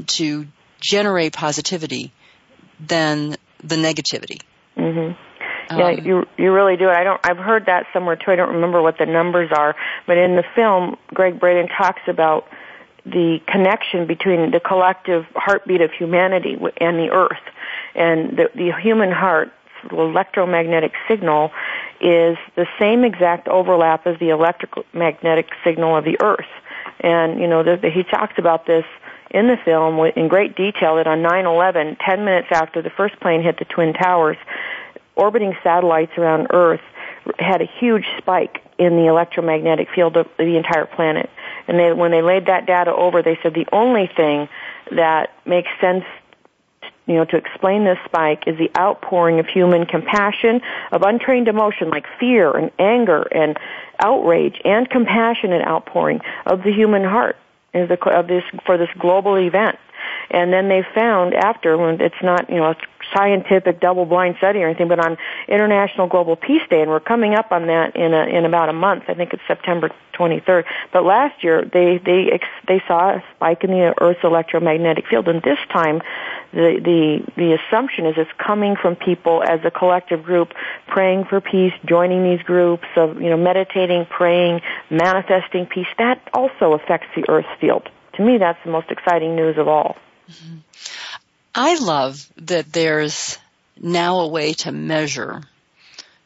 [0.06, 0.46] to
[0.80, 2.14] generate positivity
[2.80, 4.42] than the negativity.
[4.78, 5.20] Mm-hmm.
[5.80, 6.90] Yeah, um, you you really do.
[6.90, 7.22] I don't.
[7.24, 8.32] I've heard that somewhere too.
[8.32, 12.46] I don't remember what the numbers are, but in the film, Gregg Braden talks about
[13.06, 17.42] the connection between the collective heartbeat of humanity and the earth.
[17.96, 19.52] And the, the human heart,
[19.92, 21.52] electromagnetic signal,
[22.00, 26.50] is the same exact overlap as the electromagnetic signal of the earth.
[27.00, 28.86] And, you know, the, the, he talks about this
[29.32, 33.42] in the film in great detail that on 9-11, 10 minutes after the first plane
[33.42, 34.38] hit the Twin Towers,
[35.16, 36.82] orbiting satellites around Earth
[37.40, 41.30] had a huge spike in the electromagnetic field of the entire planet.
[41.72, 44.50] And they, when they laid that data over, they said the only thing
[44.92, 46.04] that makes sense
[47.08, 50.60] you know, to explain this spike is the outpouring of human compassion,
[50.92, 53.58] of untrained emotion like fear and anger and
[54.00, 57.38] outrage and compassionate outpouring of the human heart
[57.74, 59.80] of this, for this global event.
[60.30, 62.76] And then they found after, when it's not, you know,
[63.16, 67.52] scientific double-blind study or anything, but on International Global Peace Day, and we're coming up
[67.52, 69.04] on that in a, in about a month.
[69.08, 70.66] I think it's September 23rd.
[70.94, 75.42] But last year, they they they saw a spike in the Earth's electromagnetic field, and
[75.42, 76.02] this time,
[76.54, 80.54] the the the assumption is it's coming from people as a collective group
[80.88, 85.88] praying for peace, joining these groups of you know meditating, praying, manifesting peace.
[85.98, 89.96] That also affects the Earth field to me, that's the most exciting news of all.
[90.30, 90.58] Mm-hmm.
[91.54, 93.38] I love that there's
[93.78, 95.42] now a way to measure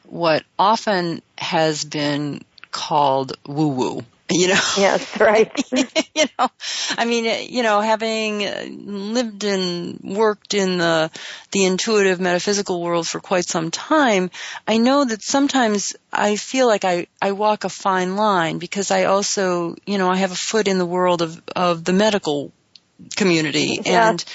[0.03, 4.05] what often has been called woo woo.
[4.27, 4.59] You know?
[4.75, 5.51] Yes, right.
[6.15, 6.49] you know,
[6.97, 11.11] I mean, you know, having lived and worked in the,
[11.51, 14.31] the intuitive metaphysical world for quite some time,
[14.67, 19.03] I know that sometimes I feel like I, I walk a fine line because I
[19.03, 22.51] also, you know, I have a foot in the world of, of the medical
[23.15, 24.09] community Yeah.
[24.09, 24.25] and,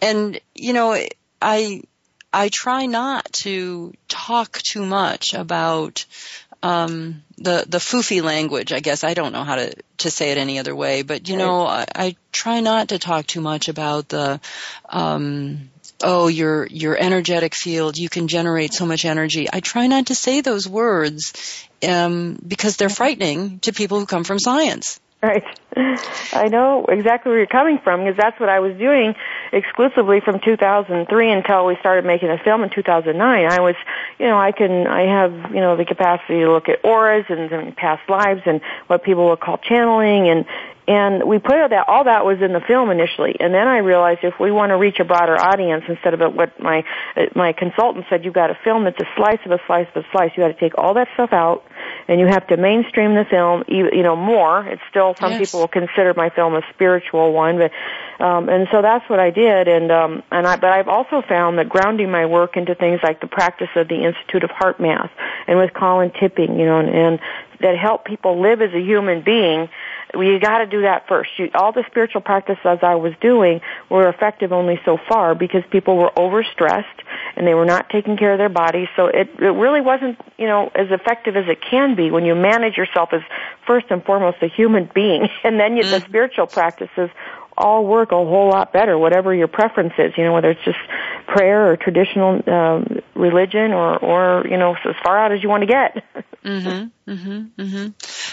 [0.00, 0.96] and, you know,
[1.40, 1.82] I,
[2.32, 6.04] I try not to talk too much about
[6.64, 8.72] um, the the foofy language.
[8.72, 11.36] I guess I don't know how to to say it any other way, but you
[11.36, 14.40] know, I, I try not to talk too much about the.
[14.88, 15.70] Um,
[16.02, 17.96] Oh, your your energetic field.
[17.96, 19.46] You can generate so much energy.
[19.50, 21.32] I try not to say those words
[21.88, 25.00] um, because they're frightening to people who come from science.
[25.24, 25.44] Right.
[26.34, 29.14] I know exactly where you're coming from because that's what I was doing
[29.52, 33.50] exclusively from 2003 until we started making the film in 2009.
[33.50, 33.74] I was,
[34.18, 37.50] you know, I can, I have, you know, the capacity to look at auras and,
[37.50, 40.44] and past lives and what people would call channeling and,
[40.86, 43.36] and we put that, all that was in the film initially.
[43.40, 46.60] And then I realized if we want to reach a broader audience instead of what
[46.60, 46.84] my,
[47.34, 50.06] my consultant said, you've got to film it's a slice of a slice of a
[50.12, 50.32] slice.
[50.36, 51.64] You got to take all that stuff out
[52.06, 54.66] and you have to mainstream the film, you, you know, more.
[54.66, 55.46] It's still, some Yes.
[55.46, 57.70] people will consider my film a spiritual one, but,
[58.24, 59.68] um, and so that's what I did.
[59.68, 63.20] And, um, and I, but I've also found that grounding my work into things like
[63.20, 65.10] the practice of the Institute of HeartMath
[65.46, 67.20] and with Colin Tipping, you know, and, and
[67.64, 69.70] that help people live as a human being,
[70.12, 71.30] you got to do that first.
[71.38, 75.96] You, all the spiritual practices I was doing were effective only so far because people
[75.96, 76.84] were overstressed
[77.36, 78.88] and they were not taking care of their bodies.
[78.96, 82.34] So it, it really wasn't, you know, as effective as it can be when you
[82.34, 83.22] manage yourself as
[83.66, 86.06] first and foremost a human being, and then you, the mm.
[86.06, 87.08] spiritual practices
[87.56, 90.78] all work a whole lot better, whatever your preference is, you know, whether it's just
[91.26, 95.62] prayer or traditional um, religion or, or, you know, as far out as you want
[95.62, 96.04] to get.
[96.44, 97.88] mm-hmm, mm-hmm, mm-hmm.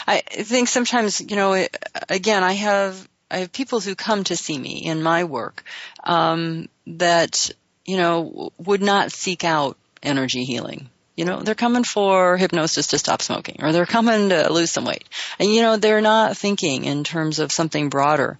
[0.07, 1.65] I think sometimes, you know,
[2.09, 5.63] again, I have I have people who come to see me in my work
[6.03, 7.49] um, that
[7.85, 10.89] you know would not seek out energy healing.
[11.15, 14.85] You know, they're coming for hypnosis to stop smoking, or they're coming to lose some
[14.85, 15.07] weight,
[15.39, 18.37] and you know, they're not thinking in terms of something broader.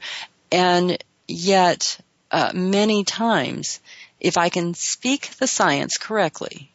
[0.51, 3.79] And yet, uh, many times,
[4.19, 6.71] if I can speak the science correctly,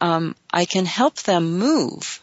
[0.00, 2.20] um, I can help them move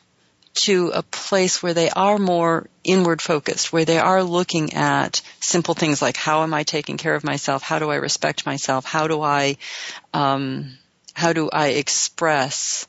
[0.65, 5.73] to a place where they are more inward focused, where they are looking at simple
[5.73, 7.63] things like how am I taking care of myself?
[7.63, 8.85] How do I respect myself?
[8.85, 9.57] How do I,
[10.13, 10.77] um,
[11.13, 12.87] how do I express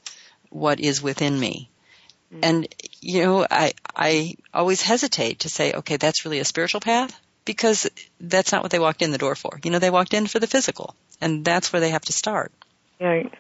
[0.50, 1.70] what is within me?
[2.42, 2.66] And
[3.00, 7.88] you know, I I always hesitate to say, okay, that's really a spiritual path because
[8.20, 9.60] that's not what they walked in the door for.
[9.62, 12.52] You know, they walked in for the physical, and that's where they have to start.
[13.00, 13.32] Right.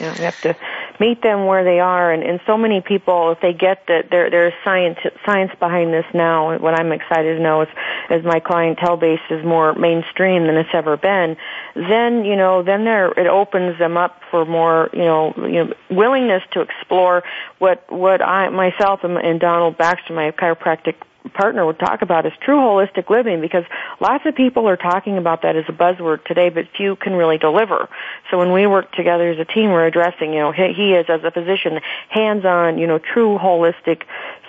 [0.00, 0.56] Yeah, we have to
[1.00, 4.30] meet them where they are, and, and so many people, if they get that there
[4.30, 6.58] there's science science behind this now.
[6.58, 7.68] What I'm excited to know is,
[8.10, 11.36] as my clientele base is more mainstream than it's ever been,
[11.74, 15.74] then you know, then there it opens them up for more, you know, you know,
[15.90, 17.22] willingness to explore
[17.58, 20.96] what what I myself and, and Donald Baxter, my chiropractic
[21.34, 23.64] partner would talk about is true holistic living because
[24.00, 27.38] lots of people are talking about that as a buzzword today, but few can really
[27.38, 27.88] deliver.
[28.30, 31.24] So when we work together as a team, we're addressing, you know, he, is as
[31.24, 34.02] a physician, hands-on, you know, true holistic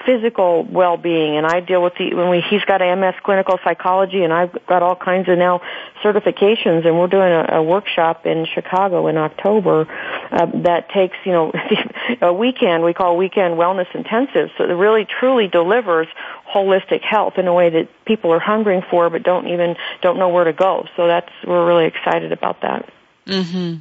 [0.05, 4.31] physical well-being and I deal with the when we he's got MS clinical psychology and
[4.31, 5.61] I've got all kinds of now
[6.03, 9.87] certifications and we're doing a, a workshop in Chicago in October
[10.31, 11.51] uh, that takes you know
[12.21, 16.07] a weekend we call weekend wellness intensive so it really truly delivers
[16.53, 20.29] holistic health in a way that people are hungering for but don't even don't know
[20.29, 22.89] where to go so that's we're really excited about that
[23.27, 23.75] hmm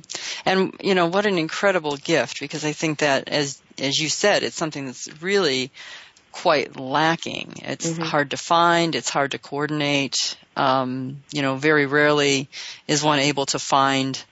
[0.45, 4.43] And you know what an incredible gift because I think that as as you said,
[4.43, 5.71] it's something that's really
[6.33, 7.55] quite lacking.
[7.63, 8.95] It's hard to find.
[8.95, 10.37] It's hard to coordinate.
[10.57, 12.49] Um, you know, very rarely
[12.87, 14.23] is one able to find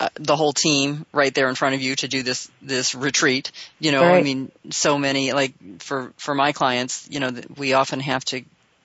[0.00, 3.52] uh, the whole team right there in front of you to do this this retreat.
[3.78, 8.00] You know, I mean, so many like for for my clients, you know, we often
[8.00, 8.42] have to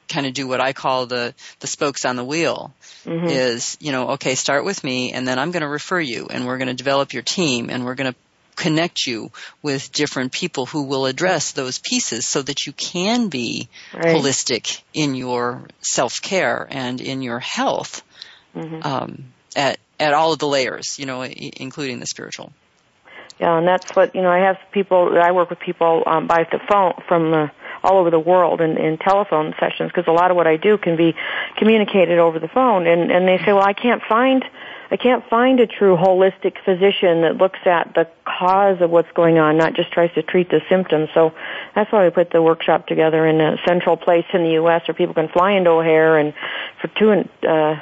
[0.07, 2.73] kind of do what I call the the spokes on the wheel
[3.31, 6.45] is, you know, okay, start with me and then I'm going to refer you and
[6.45, 8.17] we're going to develop your team and we're going to
[8.55, 9.31] connect you
[9.61, 14.15] with different people who will address those pieces so that you can be Right.
[14.15, 18.03] holistic in your self-care and in your health
[18.83, 19.23] um,
[19.55, 22.53] at at all of the layers, you know, including the spiritual.
[23.39, 24.29] Yeah, and that's what you know.
[24.29, 25.17] I have people.
[25.17, 27.47] I work with people um, by the phone from uh,
[27.83, 30.77] all over the world in, in telephone sessions because a lot of what I do
[30.77, 31.15] can be
[31.57, 32.85] communicated over the phone.
[32.85, 34.43] And and they say, well, I can't find
[34.91, 39.37] I can't find a true holistic physician that looks at the cause of what's going
[39.37, 41.09] on, not just tries to treat the symptoms.
[41.13, 41.31] So
[41.75, 44.81] that's why we put the workshop together in a central place in the U.S.
[44.87, 46.33] where people can fly into O'Hare and
[46.81, 47.81] for two and uh,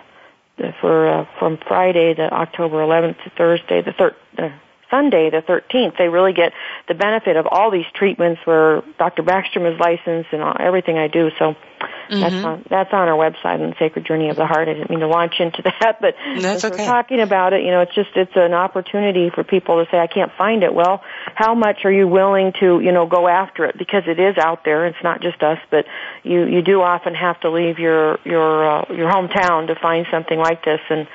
[0.81, 4.15] for uh, from Friday the October 11th to Thursday the third.
[4.37, 4.49] Uh,
[4.89, 6.53] Sunday, the 13th, they really get
[6.87, 9.23] the benefit of all these treatments where Dr.
[9.23, 11.29] Backstrom is licensed and all, everything I do.
[11.37, 12.21] So mm-hmm.
[12.21, 14.69] that's on that's on our website on the Sacred Journey of the Heart.
[14.69, 16.77] I didn't mean to launch into that, but that's okay.
[16.77, 19.97] we're talking about it, you know, it's just it's an opportunity for people to say,
[19.97, 20.73] I can't find it.
[20.73, 21.03] Well,
[21.35, 23.77] how much are you willing to, you know, go after it?
[23.77, 24.85] Because it is out there.
[24.87, 25.85] It's not just us, but
[26.23, 30.37] you you do often have to leave your your uh, your hometown to find something
[30.37, 31.07] like this and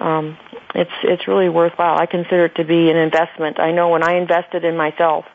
[0.00, 0.38] um,
[0.74, 1.98] it's it's really worthwhile.
[1.98, 3.60] I consider it to be an investment.
[3.60, 5.26] I know when I invested in myself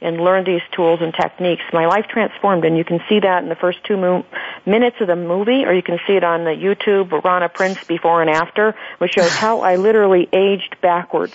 [0.00, 3.48] and learned these tools and techniques, my life transformed, and you can see that in
[3.48, 4.26] the first two mo-
[4.66, 8.20] minutes of the movie, or you can see it on the YouTube Ronna Prince before
[8.20, 11.34] and after, which shows how I literally aged backwards.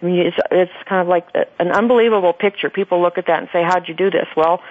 [0.00, 1.26] I mean, it's, it's kind of like
[1.58, 2.70] an unbelievable picture.
[2.70, 4.62] People look at that and say, "How'd you do this?" Well,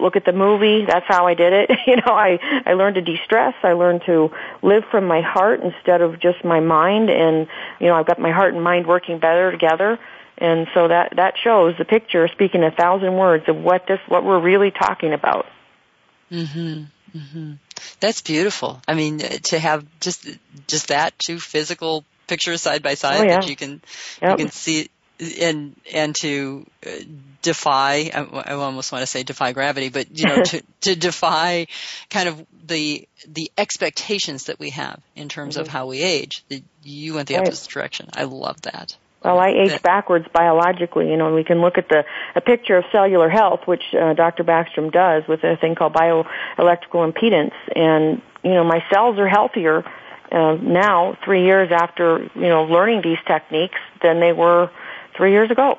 [0.00, 0.84] look at the movie.
[0.86, 1.70] That's how I did it.
[1.86, 3.54] you know, I I learned to de-stress.
[3.62, 4.30] I learned to
[4.62, 7.10] live from my heart instead of just my mind.
[7.10, 7.46] And
[7.80, 9.98] you know, I've got my heart and mind working better together.
[10.38, 14.24] And so that that shows the picture, speaking a thousand words of what this what
[14.24, 15.46] we're really talking about.
[16.30, 16.86] Mhm.
[17.16, 17.58] Mhm.
[18.00, 18.80] That's beautiful.
[18.86, 20.28] I mean, to have just
[20.68, 23.40] just that two physical pictures side by side oh, yeah.
[23.40, 23.80] that you can
[24.22, 24.38] yep.
[24.38, 24.90] you can see
[25.40, 26.90] and and to uh,
[27.42, 31.66] defy I almost want to say defy gravity but you know to to defy
[32.10, 35.62] kind of the the expectations that we have in terms mm-hmm.
[35.62, 36.44] of how we age
[36.82, 37.46] you went the right.
[37.46, 41.10] opposite direction i love that well, I age that, backwards biologically.
[41.10, 42.04] You know, we can look at the
[42.36, 44.44] a picture of cellular health, which uh, Dr.
[44.44, 49.84] Backstrom does with a thing called bioelectrical impedance, and you know, my cells are healthier
[50.30, 54.70] uh, now, three years after you know learning these techniques, than they were
[55.18, 55.74] three years ago.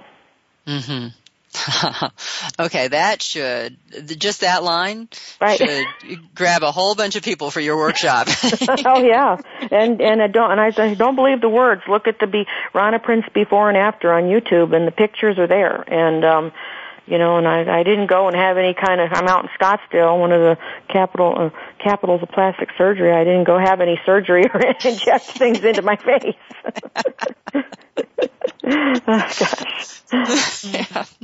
[0.67, 1.07] Mm-hmm.
[2.59, 3.75] okay, that should
[4.19, 5.09] just that line
[5.41, 5.57] right.
[5.57, 8.27] should grab a whole bunch of people for your workshop.
[8.85, 9.37] oh yeah,
[9.71, 11.81] and and I don't and I, don't believe the words.
[11.89, 15.47] Look at the be Ronna Prince before and after on YouTube, and the pictures are
[15.47, 15.81] there.
[15.81, 16.51] And um,
[17.09, 19.11] you know, and I I didn't go and have any kind of.
[19.11, 20.57] I'm out in Scottsdale, one of the
[20.87, 21.49] capital uh,
[21.83, 23.11] capitals of plastic surgery.
[23.11, 26.35] I didn't go have any surgery or inject things into my face.
[30.13, 31.05] oh, yeah.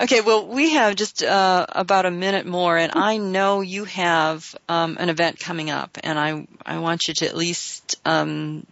[0.00, 4.54] Okay, well, we have just uh, about a minute more, and I know you have
[4.68, 8.66] um, an event coming up, and I I want you to at least um,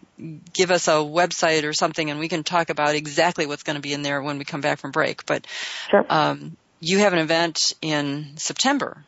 [0.53, 3.83] give us a website or something, and we can talk about exactly what's going to
[3.83, 5.27] be in there when we come back from break.
[5.27, 5.47] But
[5.91, 6.05] sure.
[6.09, 9.05] um, you have an event in September.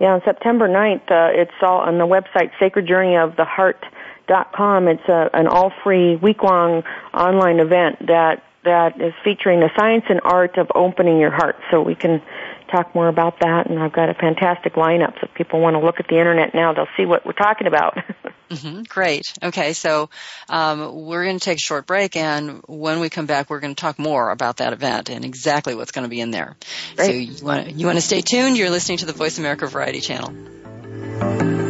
[0.00, 3.84] Yeah, on September 9th, uh, it's all on the website Sacred Journey of the Heart
[4.26, 4.88] dot com.
[4.88, 6.82] It's a, an all free week long
[7.12, 11.56] online event that that is featuring the science and art of opening your heart.
[11.70, 12.22] So we can
[12.70, 13.68] talk more about that.
[13.68, 15.14] And I've got a fantastic lineup.
[15.20, 17.66] So if people want to look at the internet now, they'll see what we're talking
[17.66, 17.96] about.
[18.50, 19.22] mm-hmm, great.
[19.42, 20.10] Okay, so
[20.48, 23.74] um, we're going to take a short break, and when we come back, we're going
[23.74, 26.56] to talk more about that event and exactly what's going to be in there.
[26.96, 27.06] Great.
[27.06, 28.56] So you want to, you want to stay tuned.
[28.56, 31.69] You're listening to the Voice America Variety Channel.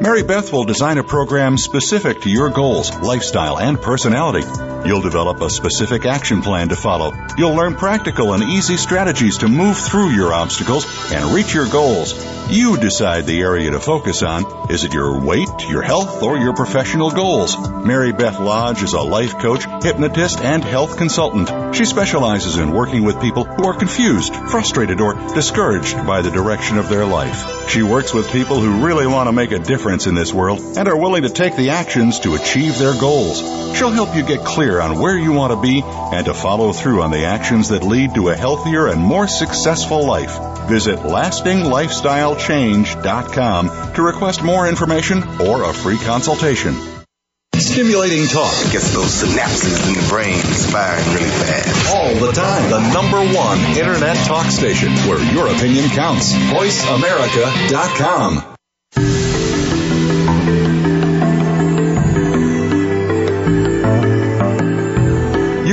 [0.00, 4.46] Mary Beth will design a program specific to your goals, lifestyle, and personality.
[4.84, 7.12] You'll develop a specific action plan to follow.
[7.36, 12.14] You'll learn practical and easy strategies to move through your obstacles and reach your goals.
[12.50, 14.70] You decide the area to focus on.
[14.70, 17.58] Is it your weight, your health, or your professional goals?
[17.84, 21.74] Mary Beth Lodge is a life coach, hypnotist, and health consultant.
[21.74, 26.78] She specializes in working with people who are confused, frustrated, or discouraged by the direction
[26.78, 27.68] of their life.
[27.68, 30.88] She works with people who really want to make a difference in this world and
[30.88, 33.40] are willing to take the actions to achieve their goals.
[33.76, 37.02] She'll help you get clear on where you want to be and to follow through
[37.02, 40.38] on the actions that lead to a healthier and more successful life.
[40.68, 46.76] Visit lastinglifestylechange.com to request more information or a free consultation.
[47.54, 48.52] Stimulating talk.
[48.70, 51.94] Gets those synapses in the brain firing really fast.
[51.94, 52.70] All the time.
[52.70, 56.34] The number one Internet talk station where your opinion counts.
[56.34, 58.44] VoiceAmerica.com.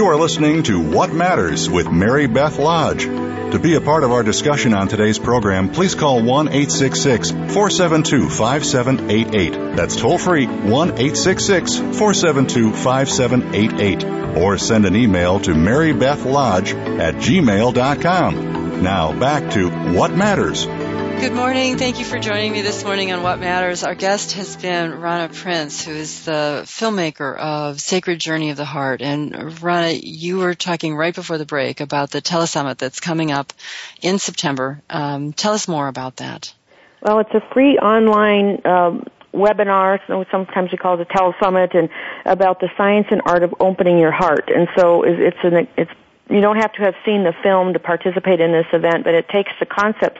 [0.06, 3.06] You are listening to What Matters with Mary Beth Lodge.
[3.06, 8.30] To be a part of our discussion on today's program, please call 1 866 472
[8.30, 9.76] 5788.
[9.76, 14.38] That's toll free 1 866 472 5788.
[14.38, 18.84] Or send an email to marybethlodge at gmail.com.
[18.84, 20.68] Now back to What Matters.
[21.20, 21.78] Good morning.
[21.78, 23.84] Thank you for joining me this morning on What Matters.
[23.84, 28.66] Our guest has been Ronna Prince, who is the filmmaker of Sacred Journey of the
[28.66, 29.02] Heart.
[29.02, 33.54] And Ronna, you were talking right before the break about the telesummit that's coming up
[34.02, 34.82] in September.
[34.90, 36.54] Um, tell us more about that.
[37.02, 40.00] Well, it's a free online um, webinar.
[40.30, 41.90] Sometimes we call it a telesummit, and
[42.26, 44.50] about the science and art of opening your heart.
[44.54, 45.92] And so it's an it's
[46.30, 49.30] you don't have to have seen the film to participate in this event, but it
[49.30, 50.20] takes the concepts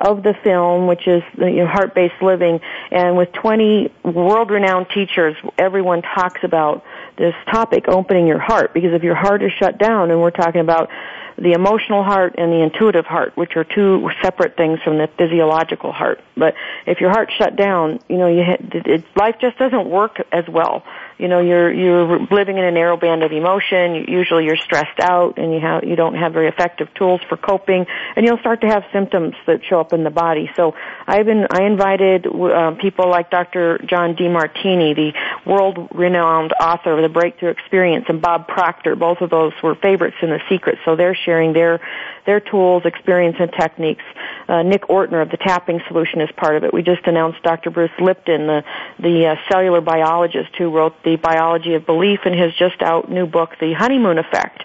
[0.00, 6.02] of the film, which is you know, heart-based living, and with 20 world-renowned teachers, everyone
[6.02, 6.84] talks about
[7.16, 10.62] this topic, opening your heart, because if your heart is shut down, and we're talking
[10.62, 10.88] about
[11.36, 15.92] the emotional heart and the intuitive heart, which are two separate things from the physiological
[15.92, 16.20] heart.
[16.36, 16.54] But
[16.86, 20.44] if your heart's shut down, you know, you it, it, life just doesn't work as
[20.48, 20.84] well
[21.20, 24.06] you know you're you're living in a narrow band of emotion.
[24.08, 27.84] Usually you're stressed out and you have you don't have very effective tools for coping.
[28.16, 30.50] And you'll start to have symptoms that show up in the body.
[30.56, 30.74] So
[31.06, 35.12] i've been i invited uh, people like dr john demartini the
[35.44, 38.96] world renowned author of the breakthrough experience and bob proctor.
[38.96, 40.78] Both of those were favorites in the secret.
[40.84, 41.80] So they're sharing their
[42.24, 44.04] their tools experience and techniques.
[44.48, 46.72] Uh, nick ortner of the tapping solution is part of it.
[46.72, 48.64] We just announced dr bruce lipton the
[48.98, 53.10] the uh, cellular biologist who wrote the the biology of belief in his just out
[53.10, 54.62] new book, The Honeymoon Effect.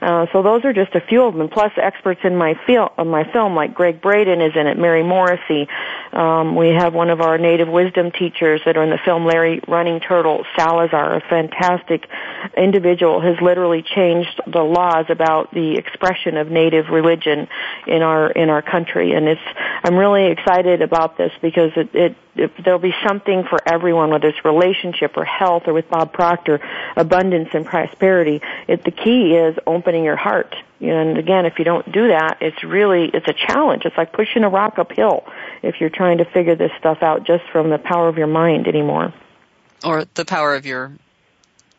[0.00, 1.48] Uh, so those are just a few of them.
[1.48, 5.02] Plus experts in my fil- uh, my film, like Gregg Braden is in it, Mary
[5.02, 5.68] Morrissey.
[6.12, 9.60] Um, we have one of our native wisdom teachers that are in the film, Larry
[9.66, 12.08] Running Turtle Salazar, a fantastic
[12.56, 17.48] individual, has literally changed the laws about the expression of native religion
[17.86, 19.12] in our in our country.
[19.12, 19.40] And it's
[19.82, 22.16] I'm really excited about this because it, it
[22.64, 26.60] there'll be something for everyone, whether it's relationship or health or with Bob Proctor,
[26.96, 28.40] abundance and prosperity.
[28.66, 30.54] It, the key is opening your heart.
[30.80, 33.82] And again, if you don't do that, it's really, it's a challenge.
[33.84, 35.24] It's like pushing a rock uphill
[35.62, 38.68] if you're trying to figure this stuff out just from the power of your mind
[38.68, 39.14] anymore.
[39.82, 40.92] Or the power of your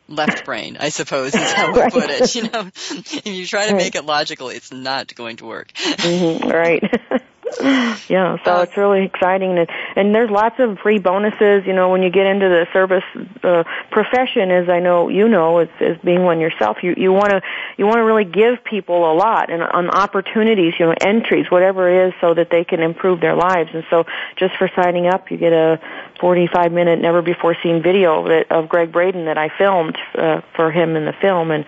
[0.07, 1.93] left brain, I suppose is how we right.
[1.93, 2.36] put it.
[2.36, 3.78] You know, if you try to right.
[3.78, 5.72] make it logical, it's not going to work.
[5.74, 6.84] Mm-hmm, right.
[8.10, 11.66] yeah, so uh, it's really exciting, and, and there's lots of free bonuses.
[11.66, 13.04] You know, when you get into the service
[13.43, 17.30] uh, profession, as I know you know, as, as being one yourself, you you want
[17.30, 17.41] to
[17.78, 21.89] you want to really give people a lot and on opportunities, you know, entries, whatever
[21.89, 23.72] it is, so that they can improve their lives.
[23.74, 25.80] And so, just for signing up, you get a
[26.20, 30.41] 45 minute, never before seen video of, it, of Gregg Braden that I filmed uh,
[30.56, 31.66] for him in the film, and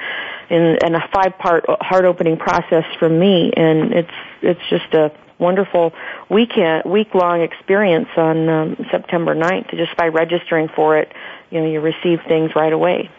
[0.49, 4.11] in and a five part heart opening process from me, and it's
[4.41, 5.11] it's just a
[5.41, 5.91] wonderful
[6.29, 9.71] weekend, week-long experience on um, September 9th.
[9.71, 11.11] Just by registering for it,
[11.49, 13.09] you know, you receive things right away.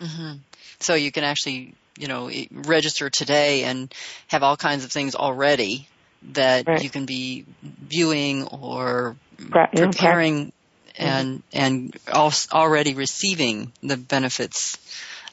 [0.00, 0.38] Mm-hmm.
[0.80, 3.92] So you can actually, you know, register today and
[4.26, 5.88] have all kinds of things already
[6.32, 6.82] that right.
[6.82, 9.16] you can be viewing or
[9.50, 10.52] pra- preparing
[10.98, 11.94] and mm-hmm.
[12.12, 14.78] and already receiving the benefits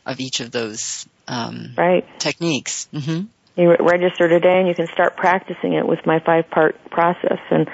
[0.05, 2.05] of each of those um, right.
[2.19, 2.87] techniques.
[2.93, 3.25] Mm-hmm
[3.56, 7.39] you register today and you can start practicing it with my five part process.
[7.49, 7.70] And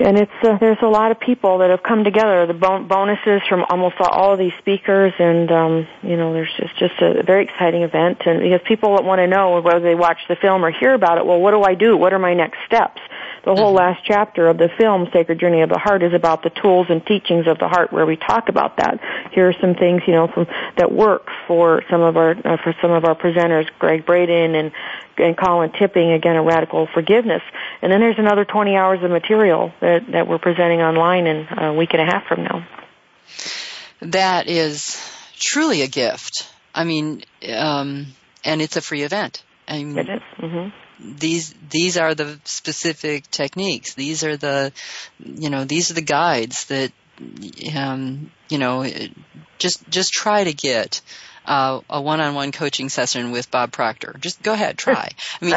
[0.00, 2.46] and it's uh, there's a lot of people that have come together.
[2.46, 6.76] The bon- bonuses from almost all of these speakers and um you know there's just
[6.78, 8.22] just a very exciting event.
[8.26, 11.26] And because people want to know whether they watch the film or hear about it
[11.26, 11.96] well what do i do?
[11.96, 13.00] What are my next steps
[13.44, 13.78] the whole mm-hmm.
[13.78, 17.04] last chapter of the film, Sacred Journey of the Heart, is about the tools and
[17.04, 19.00] teachings of the heart, where we talk about that.
[19.32, 22.74] Here are some things, you know, from that work for some of our uh, for
[22.80, 24.72] some of our presenters, Gregg Braden and
[25.18, 27.42] and Colin Tipping, again, a radical forgiveness.
[27.82, 31.74] And then there's another 20 hours of material that that we're presenting online in a
[31.74, 32.66] week and a half from now.
[34.00, 34.96] That is
[35.36, 36.48] truly a gift.
[36.74, 38.06] I mean, um,
[38.44, 39.42] and it's a free event.
[39.66, 40.22] I mean, it is.
[40.38, 43.94] Mm-hmm these these are the specific techniques.
[43.94, 44.72] These are the
[45.18, 46.92] you know these are the guides that
[47.76, 48.86] um, you know
[49.58, 51.00] just just try to get
[51.44, 54.14] uh, a one-on-one coaching session with Bob Proctor.
[54.20, 55.10] Just go ahead, try.
[55.40, 55.54] I mean,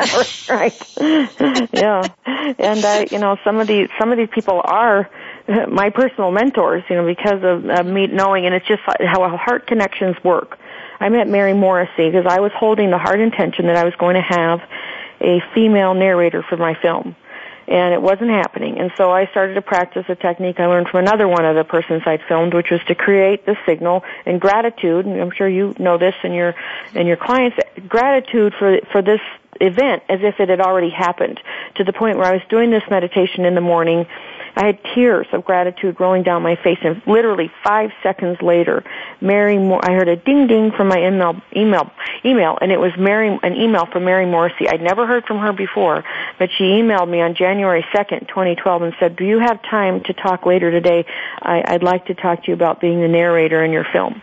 [0.50, 1.70] right?
[1.74, 5.10] yeah, and I, you know, some of these some of these people are
[5.48, 9.68] my personal mentors, you know, because of uh, me knowing, and it's just how heart
[9.68, 10.58] connections work.
[11.00, 14.16] I met Mary Morrissey because I was holding the heart intention that I was going
[14.16, 14.62] to have
[15.22, 17.16] a female narrator for my film
[17.68, 18.80] and it wasn't happening.
[18.80, 21.64] And so I started to practice a technique I learned from another one of the
[21.64, 25.06] persons I'd filmed, which was to create the signal in gratitude.
[25.06, 26.54] And I'm sure you know this and your
[26.94, 27.58] and your clients
[27.88, 29.22] gratitude for for this
[29.62, 31.40] event as if it had already happened
[31.76, 34.06] to the point where I was doing this meditation in the morning
[34.56, 38.84] I had tears of gratitude rolling down my face, and literally five seconds later,
[39.22, 41.92] Mary, I heard a ding ding from my email, email,
[42.24, 44.70] email, and it was Mary, an email from Mary Morrissey.
[44.70, 46.04] I'd never heard from her before,
[46.40, 50.14] but she emailed me on January second, 2012, and said, "Do you have time to
[50.14, 51.06] talk later today?
[51.42, 54.22] I, I'd like to talk to you about being the narrator in your film."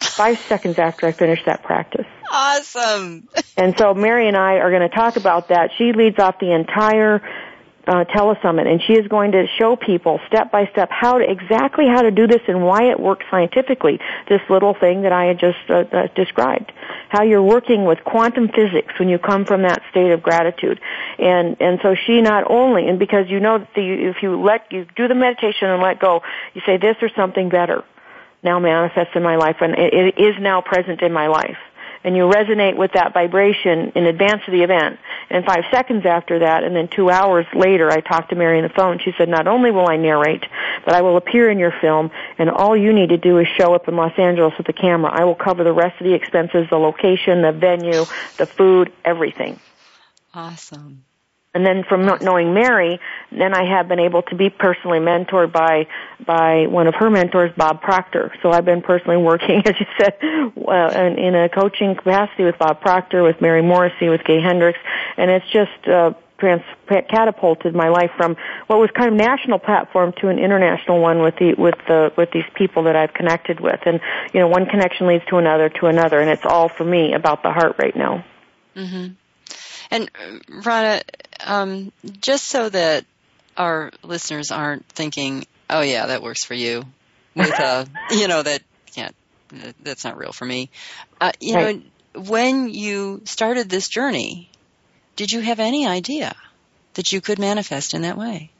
[0.00, 2.06] Five seconds after I finished that practice.
[2.30, 3.28] Awesome.
[3.56, 5.70] and so Mary and I are going to talk about that.
[5.76, 7.22] She leads off the entire
[7.88, 11.86] uh, telesummit, and she is going to show people step by step how to exactly
[11.88, 13.98] how to do this and why it works scientifically.
[14.28, 16.70] This little thing that I had just uh, uh, described,
[17.08, 20.80] how you're working with quantum physics when you come from that state of gratitude,
[21.18, 24.70] and and so she not only and because you know that the, if you let
[24.70, 26.22] you do the meditation and let go,
[26.52, 27.84] you say this or something better
[28.40, 31.56] now manifests in my life, and it, it is now present in my life
[32.04, 34.98] and you resonate with that vibration in advance of the event.
[35.30, 38.64] And five seconds after that, and then two hours later, I talked to Mary on
[38.64, 38.98] the phone.
[39.04, 40.44] She said, not only will I narrate,
[40.84, 43.74] but I will appear in your film, and all you need to do is show
[43.74, 45.10] up in Los Angeles with the camera.
[45.12, 48.04] I will cover the rest of the expenses, the location, the venue,
[48.36, 49.60] the food, everything.
[50.32, 51.04] Awesome.
[51.58, 53.00] And then from knowing Mary,
[53.32, 55.88] then I have been able to be personally mentored by
[56.24, 58.32] by one of her mentors, Bob Proctor.
[58.42, 62.56] So I've been personally working, as you said, uh, in, in a coaching capacity with
[62.60, 64.78] Bob Proctor, with Mary Morrissey, with Gay Hendricks,
[65.16, 68.36] and it's just uh, trans- catapulted my life from
[68.68, 72.30] what was kind of national platform to an international one with the with the with
[72.30, 73.98] these people that I've connected with, and
[74.32, 77.42] you know, one connection leads to another to another, and it's all for me about
[77.42, 78.24] the heart right now.
[78.76, 79.14] Mm-hmm.
[79.90, 80.12] And
[80.62, 81.02] Rhonda,
[81.44, 83.04] um, just so that
[83.56, 86.84] our listeners aren't thinking, "Oh yeah, that works for you,"
[87.34, 88.62] with uh, you know that
[88.94, 89.10] yeah,
[89.82, 90.70] that's not real for me.
[91.20, 91.82] Uh, you right.
[92.14, 94.48] know, when you started this journey,
[95.16, 96.34] did you have any idea
[96.94, 98.50] that you could manifest in that way?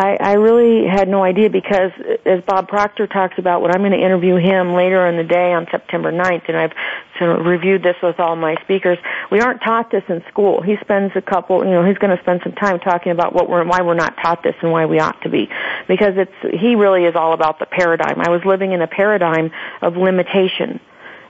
[0.00, 1.92] I, I really had no idea because,
[2.24, 5.52] as Bob Proctor talks about, when I'm going to interview him later in the day
[5.52, 6.72] on September 9th, and I've
[7.18, 8.96] sort of reviewed this with all my speakers,
[9.30, 10.62] we aren't taught this in school.
[10.62, 13.50] He spends a couple, you know, he's going to spend some time talking about what
[13.50, 15.50] we're, why we're not taught this and why we ought to be.
[15.86, 18.20] Because it's, he really is all about the paradigm.
[18.20, 19.50] I was living in a paradigm
[19.82, 20.80] of limitation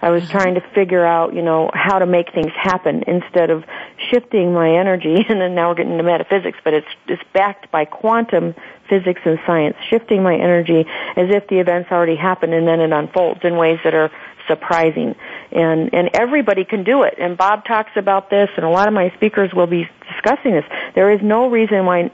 [0.02, 3.64] I was trying to figure out, you know, how to make things happen instead of
[4.10, 5.24] shifting my energy.
[5.30, 8.54] And then now we're getting into metaphysics, but it's it's backed by quantum
[8.88, 10.80] physics and science, shifting my energy
[11.16, 14.10] as if the events already happened, and then it unfolds in ways that are
[14.48, 15.14] surprising.
[15.52, 17.14] And and everybody can do it.
[17.18, 20.64] And Bob talks about this, and a lot of my speakers will be discussing this.
[20.96, 22.10] There is no reason why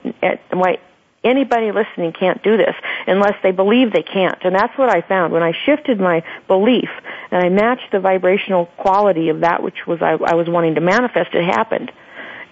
[0.51, 0.79] why
[1.27, 2.75] anybody listening can't do this
[3.07, 4.39] unless they believe they can't.
[4.43, 5.33] And that's what I found.
[5.33, 6.89] When I shifted my belief
[7.31, 10.81] and I matched the vibrational quality of that which was I, I was wanting to
[10.81, 11.93] manifest, it happened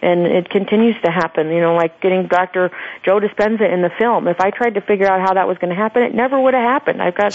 [0.05, 1.49] and it continues to happen.
[1.49, 2.71] You know, like getting Dr.
[3.05, 4.29] Joe Dispenza in the film.
[4.29, 6.55] If I tried to figure out how that was going to happen, it never would
[6.55, 7.03] have happened.
[7.03, 7.35] I've got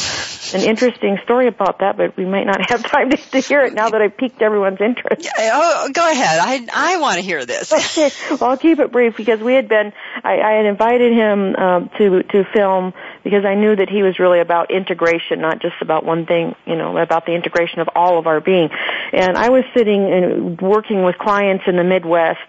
[0.53, 3.73] an interesting story about that, but we might not have time to, to hear it
[3.73, 5.23] now that I've piqued everyone's interest.
[5.23, 6.39] Yeah, oh, go ahead.
[6.39, 7.73] I I want to hear this.
[7.97, 9.91] okay, well, I'll keep it brief because we had been.
[10.23, 12.93] I, I had invited him um, to to film
[13.23, 16.55] because I knew that he was really about integration, not just about one thing.
[16.65, 18.69] You know, about the integration of all of our being.
[19.13, 22.39] And I was sitting and working with clients in the Midwest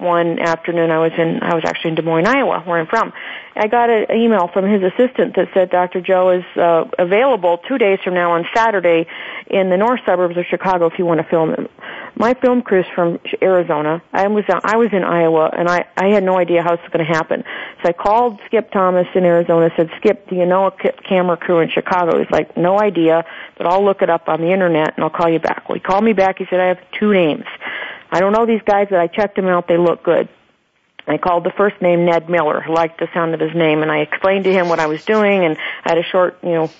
[0.00, 3.12] one afternoon I was in I was actually in Des Moines, Iowa, where I'm from.
[3.56, 6.00] I got an email from his assistant that said Dr.
[6.00, 9.06] Joe is uh, available two days from now on Saturday
[9.48, 11.70] in the north suburbs of Chicago if you want to film it.
[12.16, 14.02] My film crew's from Arizona.
[14.12, 16.90] I was I was in Iowa and I I had no idea how this was
[16.92, 17.44] going to happen.
[17.82, 19.70] So I called Skip Thomas in Arizona.
[19.76, 20.70] Said Skip, do you know a
[21.02, 22.18] camera crew in Chicago?
[22.18, 23.24] He's like, no idea,
[23.56, 25.68] but I'll look it up on the internet and I'll call you back.
[25.68, 26.38] Well, he called me back.
[26.38, 27.44] He said I have two names.
[28.10, 29.68] I don't know these guys, but I checked them out.
[29.68, 30.28] They look good.
[31.06, 32.64] I called the first name Ned Miller.
[32.68, 35.44] Liked the sound of his name, and I explained to him what I was doing,
[35.44, 36.70] and I had a short, you know,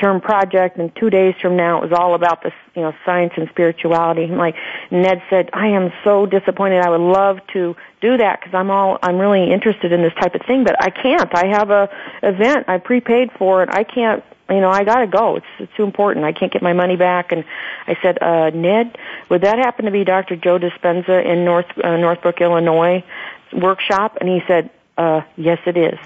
[0.00, 0.78] term project.
[0.78, 4.24] And two days from now, it was all about this, you know, science and spirituality.
[4.24, 4.56] And like
[4.90, 6.82] Ned said, I am so disappointed.
[6.82, 10.34] I would love to do that because I'm all, I'm really interested in this type
[10.34, 11.30] of thing, but I can't.
[11.34, 11.88] I have a
[12.22, 15.36] event I prepaid for, and I can't you know, I gotta go.
[15.36, 16.24] It's, it's too important.
[16.24, 17.32] I can't get my money back.
[17.32, 17.44] And
[17.86, 18.98] I said, uh, Ned,
[19.28, 20.36] would that happen to be Dr.
[20.36, 23.04] Joe Dispenza in North, uh, Northbrook, Illinois
[23.52, 24.18] workshop?
[24.20, 25.98] And he said, uh, yes it is.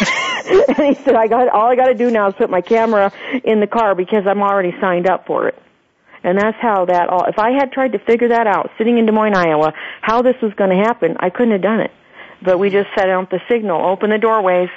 [0.68, 3.12] and he said, I got, all I gotta do now is put my camera
[3.44, 5.62] in the car because I'm already signed up for it.
[6.24, 9.06] And that's how that all, if I had tried to figure that out, sitting in
[9.06, 11.92] Des Moines, Iowa, how this was going to happen, I couldn't have done it.
[12.42, 14.68] But we just set out the signal, open the doorways,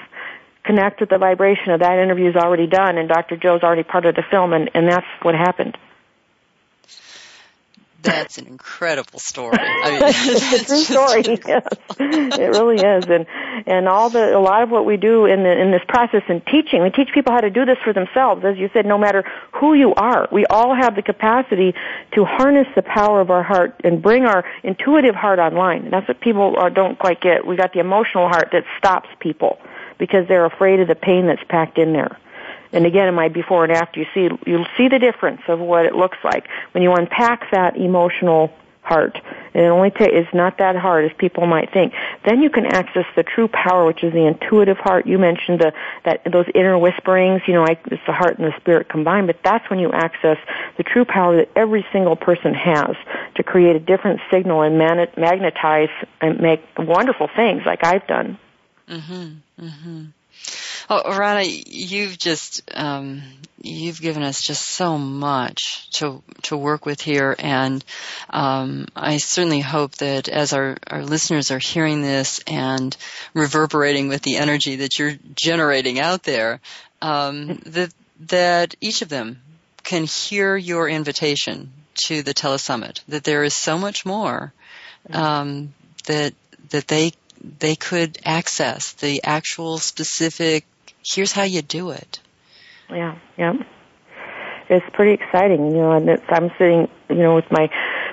[0.64, 3.38] connect with the vibration of that interview is already done, and Dr.
[3.38, 5.78] Joe's already part of the film, and, and that's what happened.
[8.04, 9.58] That's an incredible story.
[9.60, 11.40] I mean, it's a true story.
[11.52, 11.68] Yes,
[12.00, 13.26] it really is, and
[13.68, 16.42] and all the a lot of what we do in the in this process in
[16.42, 18.44] teaching, we teach people how to do this for themselves.
[18.46, 19.24] As you said, no matter
[19.60, 21.74] who you are, we all have the capacity
[22.14, 25.84] to harness the power of our heart and bring our intuitive heart online.
[25.84, 27.46] And that's what people are, don't quite get.
[27.46, 29.60] We got the emotional heart that stops people
[30.02, 32.18] because they're afraid of the pain that's packed in there.
[32.74, 35.86] And again, in my before and after, you see you'll see the difference of what
[35.86, 39.16] it looks like when you unpack that emotional heart.
[39.54, 41.94] And it only ta- it's not that hard as people might think.
[42.26, 45.06] Then you can access the true power, which is the intuitive heart.
[45.06, 45.72] You mentioned the
[46.04, 47.44] that those inner whisperings.
[47.46, 49.28] You know, I, it's the heart and the spirit combined.
[49.28, 50.38] But that's when you access
[50.78, 52.96] the true power that every single person has
[53.36, 58.40] to create a different signal and man- magnetize and make wonderful things, like I've done.
[58.92, 59.66] Mm-hmm.
[59.66, 60.06] Mm-hmm.
[60.90, 63.22] Oh, Ronna, you've just um,
[63.62, 67.84] you've given us just so much to to work with here, and
[68.30, 72.96] um, I certainly hope that as our our listeners are hearing this and
[73.34, 76.60] reverberating with the energy that you're generating out there,
[77.02, 77.94] um, that
[78.28, 79.42] that each of them
[79.84, 81.72] can hear your invitation
[82.08, 83.02] to the telesummit.
[83.08, 84.52] That there is so much more
[85.14, 85.74] um,
[86.08, 86.34] that
[86.72, 87.12] that they
[87.60, 90.66] they could access the actual specific
[91.04, 92.20] here's how you do it.
[92.90, 93.54] Yeah, yeah.
[94.70, 97.70] It's pretty exciting, you know, and it's, I'm sitting, you know, with my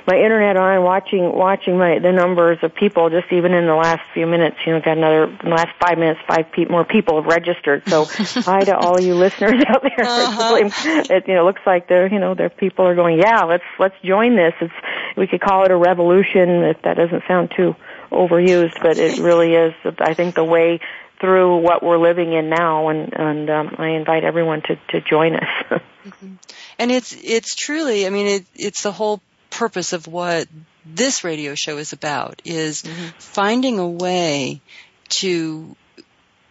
[0.08, 4.00] my internet on, watching watching my the numbers of people just even in the last
[4.12, 4.56] few minutes.
[4.66, 7.86] You know, got another in the last five minutes, five pe- more people have registered.
[7.86, 8.04] So
[8.42, 10.04] hi to all you listeners out there.
[10.04, 10.56] Uh-huh.
[10.58, 13.94] it you know looks like they're, you know there people are going, yeah, let's let's
[14.02, 14.54] join this.
[14.60, 14.74] It's
[15.16, 17.76] we could call it a revolution if that doesn't sound too
[18.10, 19.74] overused, but it really is.
[19.98, 20.80] I think the way
[21.20, 25.36] through what we're living in now, and and um, I invite everyone to to join
[25.36, 25.48] us.
[25.70, 26.34] mm-hmm.
[26.78, 30.46] And it's it's truly, I mean, it, it's the whole purpose of what
[30.84, 33.08] this radio show is about is mm-hmm.
[33.18, 34.60] finding a way
[35.08, 35.76] to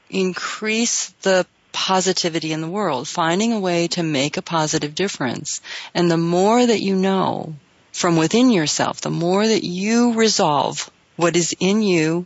[0.09, 5.61] increase the positivity in the world, finding a way to make a positive difference.
[5.93, 7.55] And the more that you know
[7.93, 12.25] from within yourself, the more that you resolve what is in you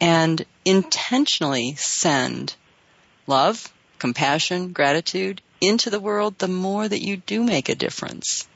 [0.00, 2.54] and intentionally send
[3.26, 8.46] love, compassion, gratitude into the world, the more that you do make a difference.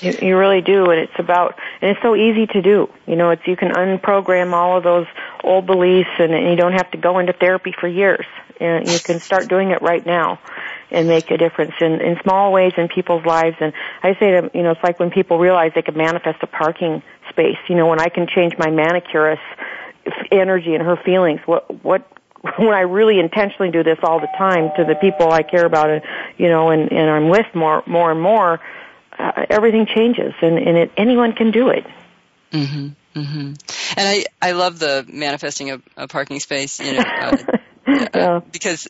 [0.00, 2.90] You, you really do, and it's about, and it's so easy to do.
[3.06, 5.06] You know, it's you can unprogram all of those
[5.42, 8.26] old beliefs, and, and you don't have to go into therapy for years.
[8.58, 10.38] And you can start doing it right now,
[10.90, 13.56] and make a difference in in small ways in people's lives.
[13.60, 13.72] And
[14.02, 17.02] I say to you know, it's like when people realize they can manifest a parking
[17.36, 17.58] space.
[17.68, 19.42] You know, when I can change my manicurist
[20.30, 21.40] energy and her feelings.
[21.46, 22.06] What what
[22.58, 25.90] when I really intentionally do this all the time to the people I care about,
[25.90, 26.02] and
[26.38, 28.60] you know, and and I'm with more more and more,
[29.18, 31.84] uh, everything changes, and and it, anyone can do it.
[32.52, 32.94] Mhm.
[33.14, 33.96] Mhm.
[33.96, 36.80] And I I love the manifesting a, a parking space.
[36.80, 37.00] You know.
[37.00, 37.36] Uh,
[37.88, 38.04] yeah.
[38.14, 38.88] uh, because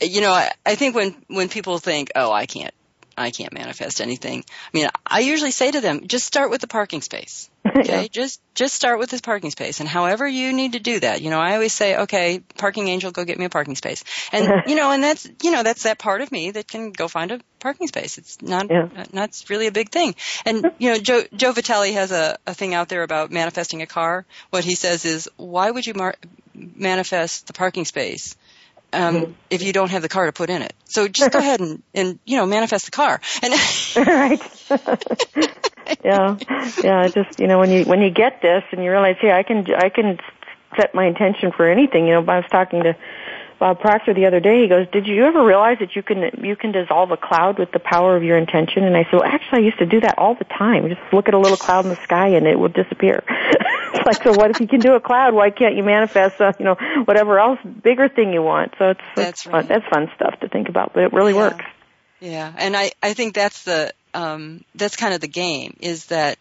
[0.00, 2.74] you know I, I think when when people think oh I can't
[3.20, 4.44] I can't manifest anything.
[4.48, 7.50] I mean, I usually say to them, just start with the parking space.
[7.70, 8.08] Okay, yeah.
[8.10, 11.30] just just start with this parking space, and however you need to do that, you
[11.30, 14.02] know, I always say, okay, parking angel, go get me a parking space,
[14.32, 17.06] and you know, and that's you know, that's that part of me that can go
[17.06, 18.16] find a parking space.
[18.16, 18.88] It's not yeah.
[18.96, 20.14] Uh, not really a big thing,
[20.46, 23.86] and you know, Joe Joe Vitale has a, a thing out there about manifesting a
[23.86, 24.24] car.
[24.48, 26.16] What he says is, why would you mar-
[26.54, 28.36] manifest the parking space?
[28.92, 29.32] Um, mm-hmm.
[29.50, 30.72] if you don't have the car to put in it.
[30.84, 33.20] So just go ahead and, and you know manifest the car.
[33.42, 33.52] And
[33.96, 34.40] right.
[36.04, 36.36] yeah,
[36.82, 37.08] yeah.
[37.08, 39.66] Just you know when you when you get this and you realize, hey, I can
[39.74, 40.18] I can
[40.76, 42.06] set my intention for anything.
[42.06, 42.96] You know, I was talking to
[43.58, 44.62] Bob Proctor the other day.
[44.62, 47.72] He goes, "Did you ever realize that you can you can dissolve a cloud with
[47.72, 50.18] the power of your intention?" And I said, "Well, actually, I used to do that
[50.18, 50.88] all the time.
[50.88, 53.22] Just look at a little cloud in the sky and it would disappear."
[54.00, 55.34] It's like, so what if you can do a cloud?
[55.34, 58.72] Why can't you manifest, uh, you know, whatever else bigger thing you want?
[58.78, 59.52] So it's that's it's right.
[59.52, 59.66] fun.
[59.68, 61.38] That's fun stuff to think about, but it really yeah.
[61.38, 61.64] works.
[62.20, 66.38] Yeah, and I I think that's the um that's kind of the game is that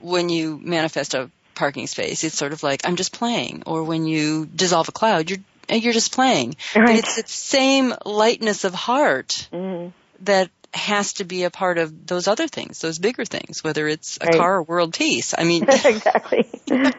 [0.00, 4.06] when you manifest a parking space, it's sort of like I'm just playing, or when
[4.06, 5.38] you dissolve a cloud, you're
[5.70, 6.56] you're just playing.
[6.74, 6.86] Right.
[6.86, 9.90] But it's the same lightness of heart Mm-hmm.
[10.24, 14.18] that has to be a part of those other things, those bigger things, whether it's
[14.20, 14.38] a Right.
[14.38, 15.34] car or world peace.
[15.36, 16.48] I mean, exactly.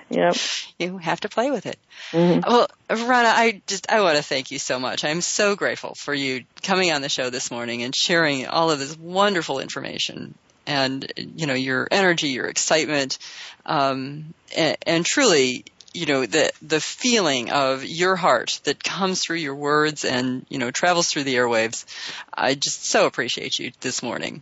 [0.10, 0.36] yep.
[0.78, 1.78] you have to play with it.
[2.12, 2.50] Mm-hmm.
[2.50, 5.04] Well, Ronna, I just I want to thank you so much.
[5.04, 8.80] I'm so grateful for you coming on the show this morning and sharing all of
[8.80, 13.18] this wonderful information and you know your energy, your excitement,
[13.66, 15.66] um, and, and truly.
[15.94, 20.58] You know the the feeling of your heart that comes through your words and you
[20.58, 21.86] know travels through the airwaves.
[22.34, 24.42] I just so appreciate you this morning.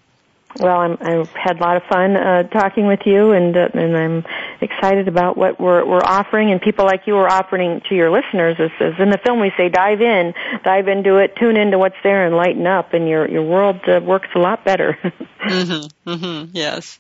[0.60, 3.98] Well, I'm, I've had a lot of fun uh, talking with you, and uh, and
[3.98, 4.26] I'm
[4.62, 8.58] excited about what we're we're offering, and people like you are offering to your listeners.
[8.60, 10.34] As, as in the film, we say, dive in,
[10.64, 14.00] dive into it, tune into what's there, and lighten up, and your your world uh,
[14.04, 14.98] works a lot better.
[15.42, 17.00] Mm-hmm, mm-hmm, yes.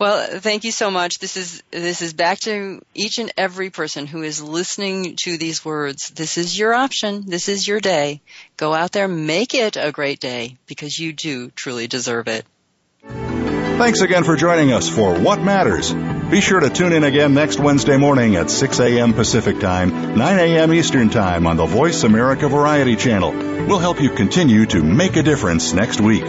[0.00, 1.20] Well, thank you so much.
[1.20, 5.64] This is this is back to each and every person who is listening to these
[5.64, 6.08] words.
[6.08, 7.22] This is your option.
[7.26, 8.20] This is your day.
[8.56, 13.37] Go out there, make it a great day because you do truly deserve it.
[13.78, 15.94] Thanks again for joining us for What Matters.
[15.94, 19.14] Be sure to tune in again next Wednesday morning at 6 a.m.
[19.14, 20.74] Pacific Time, 9 a.m.
[20.74, 23.30] Eastern Time on the Voice America Variety Channel.
[23.30, 26.24] We'll help you continue to make a difference next week.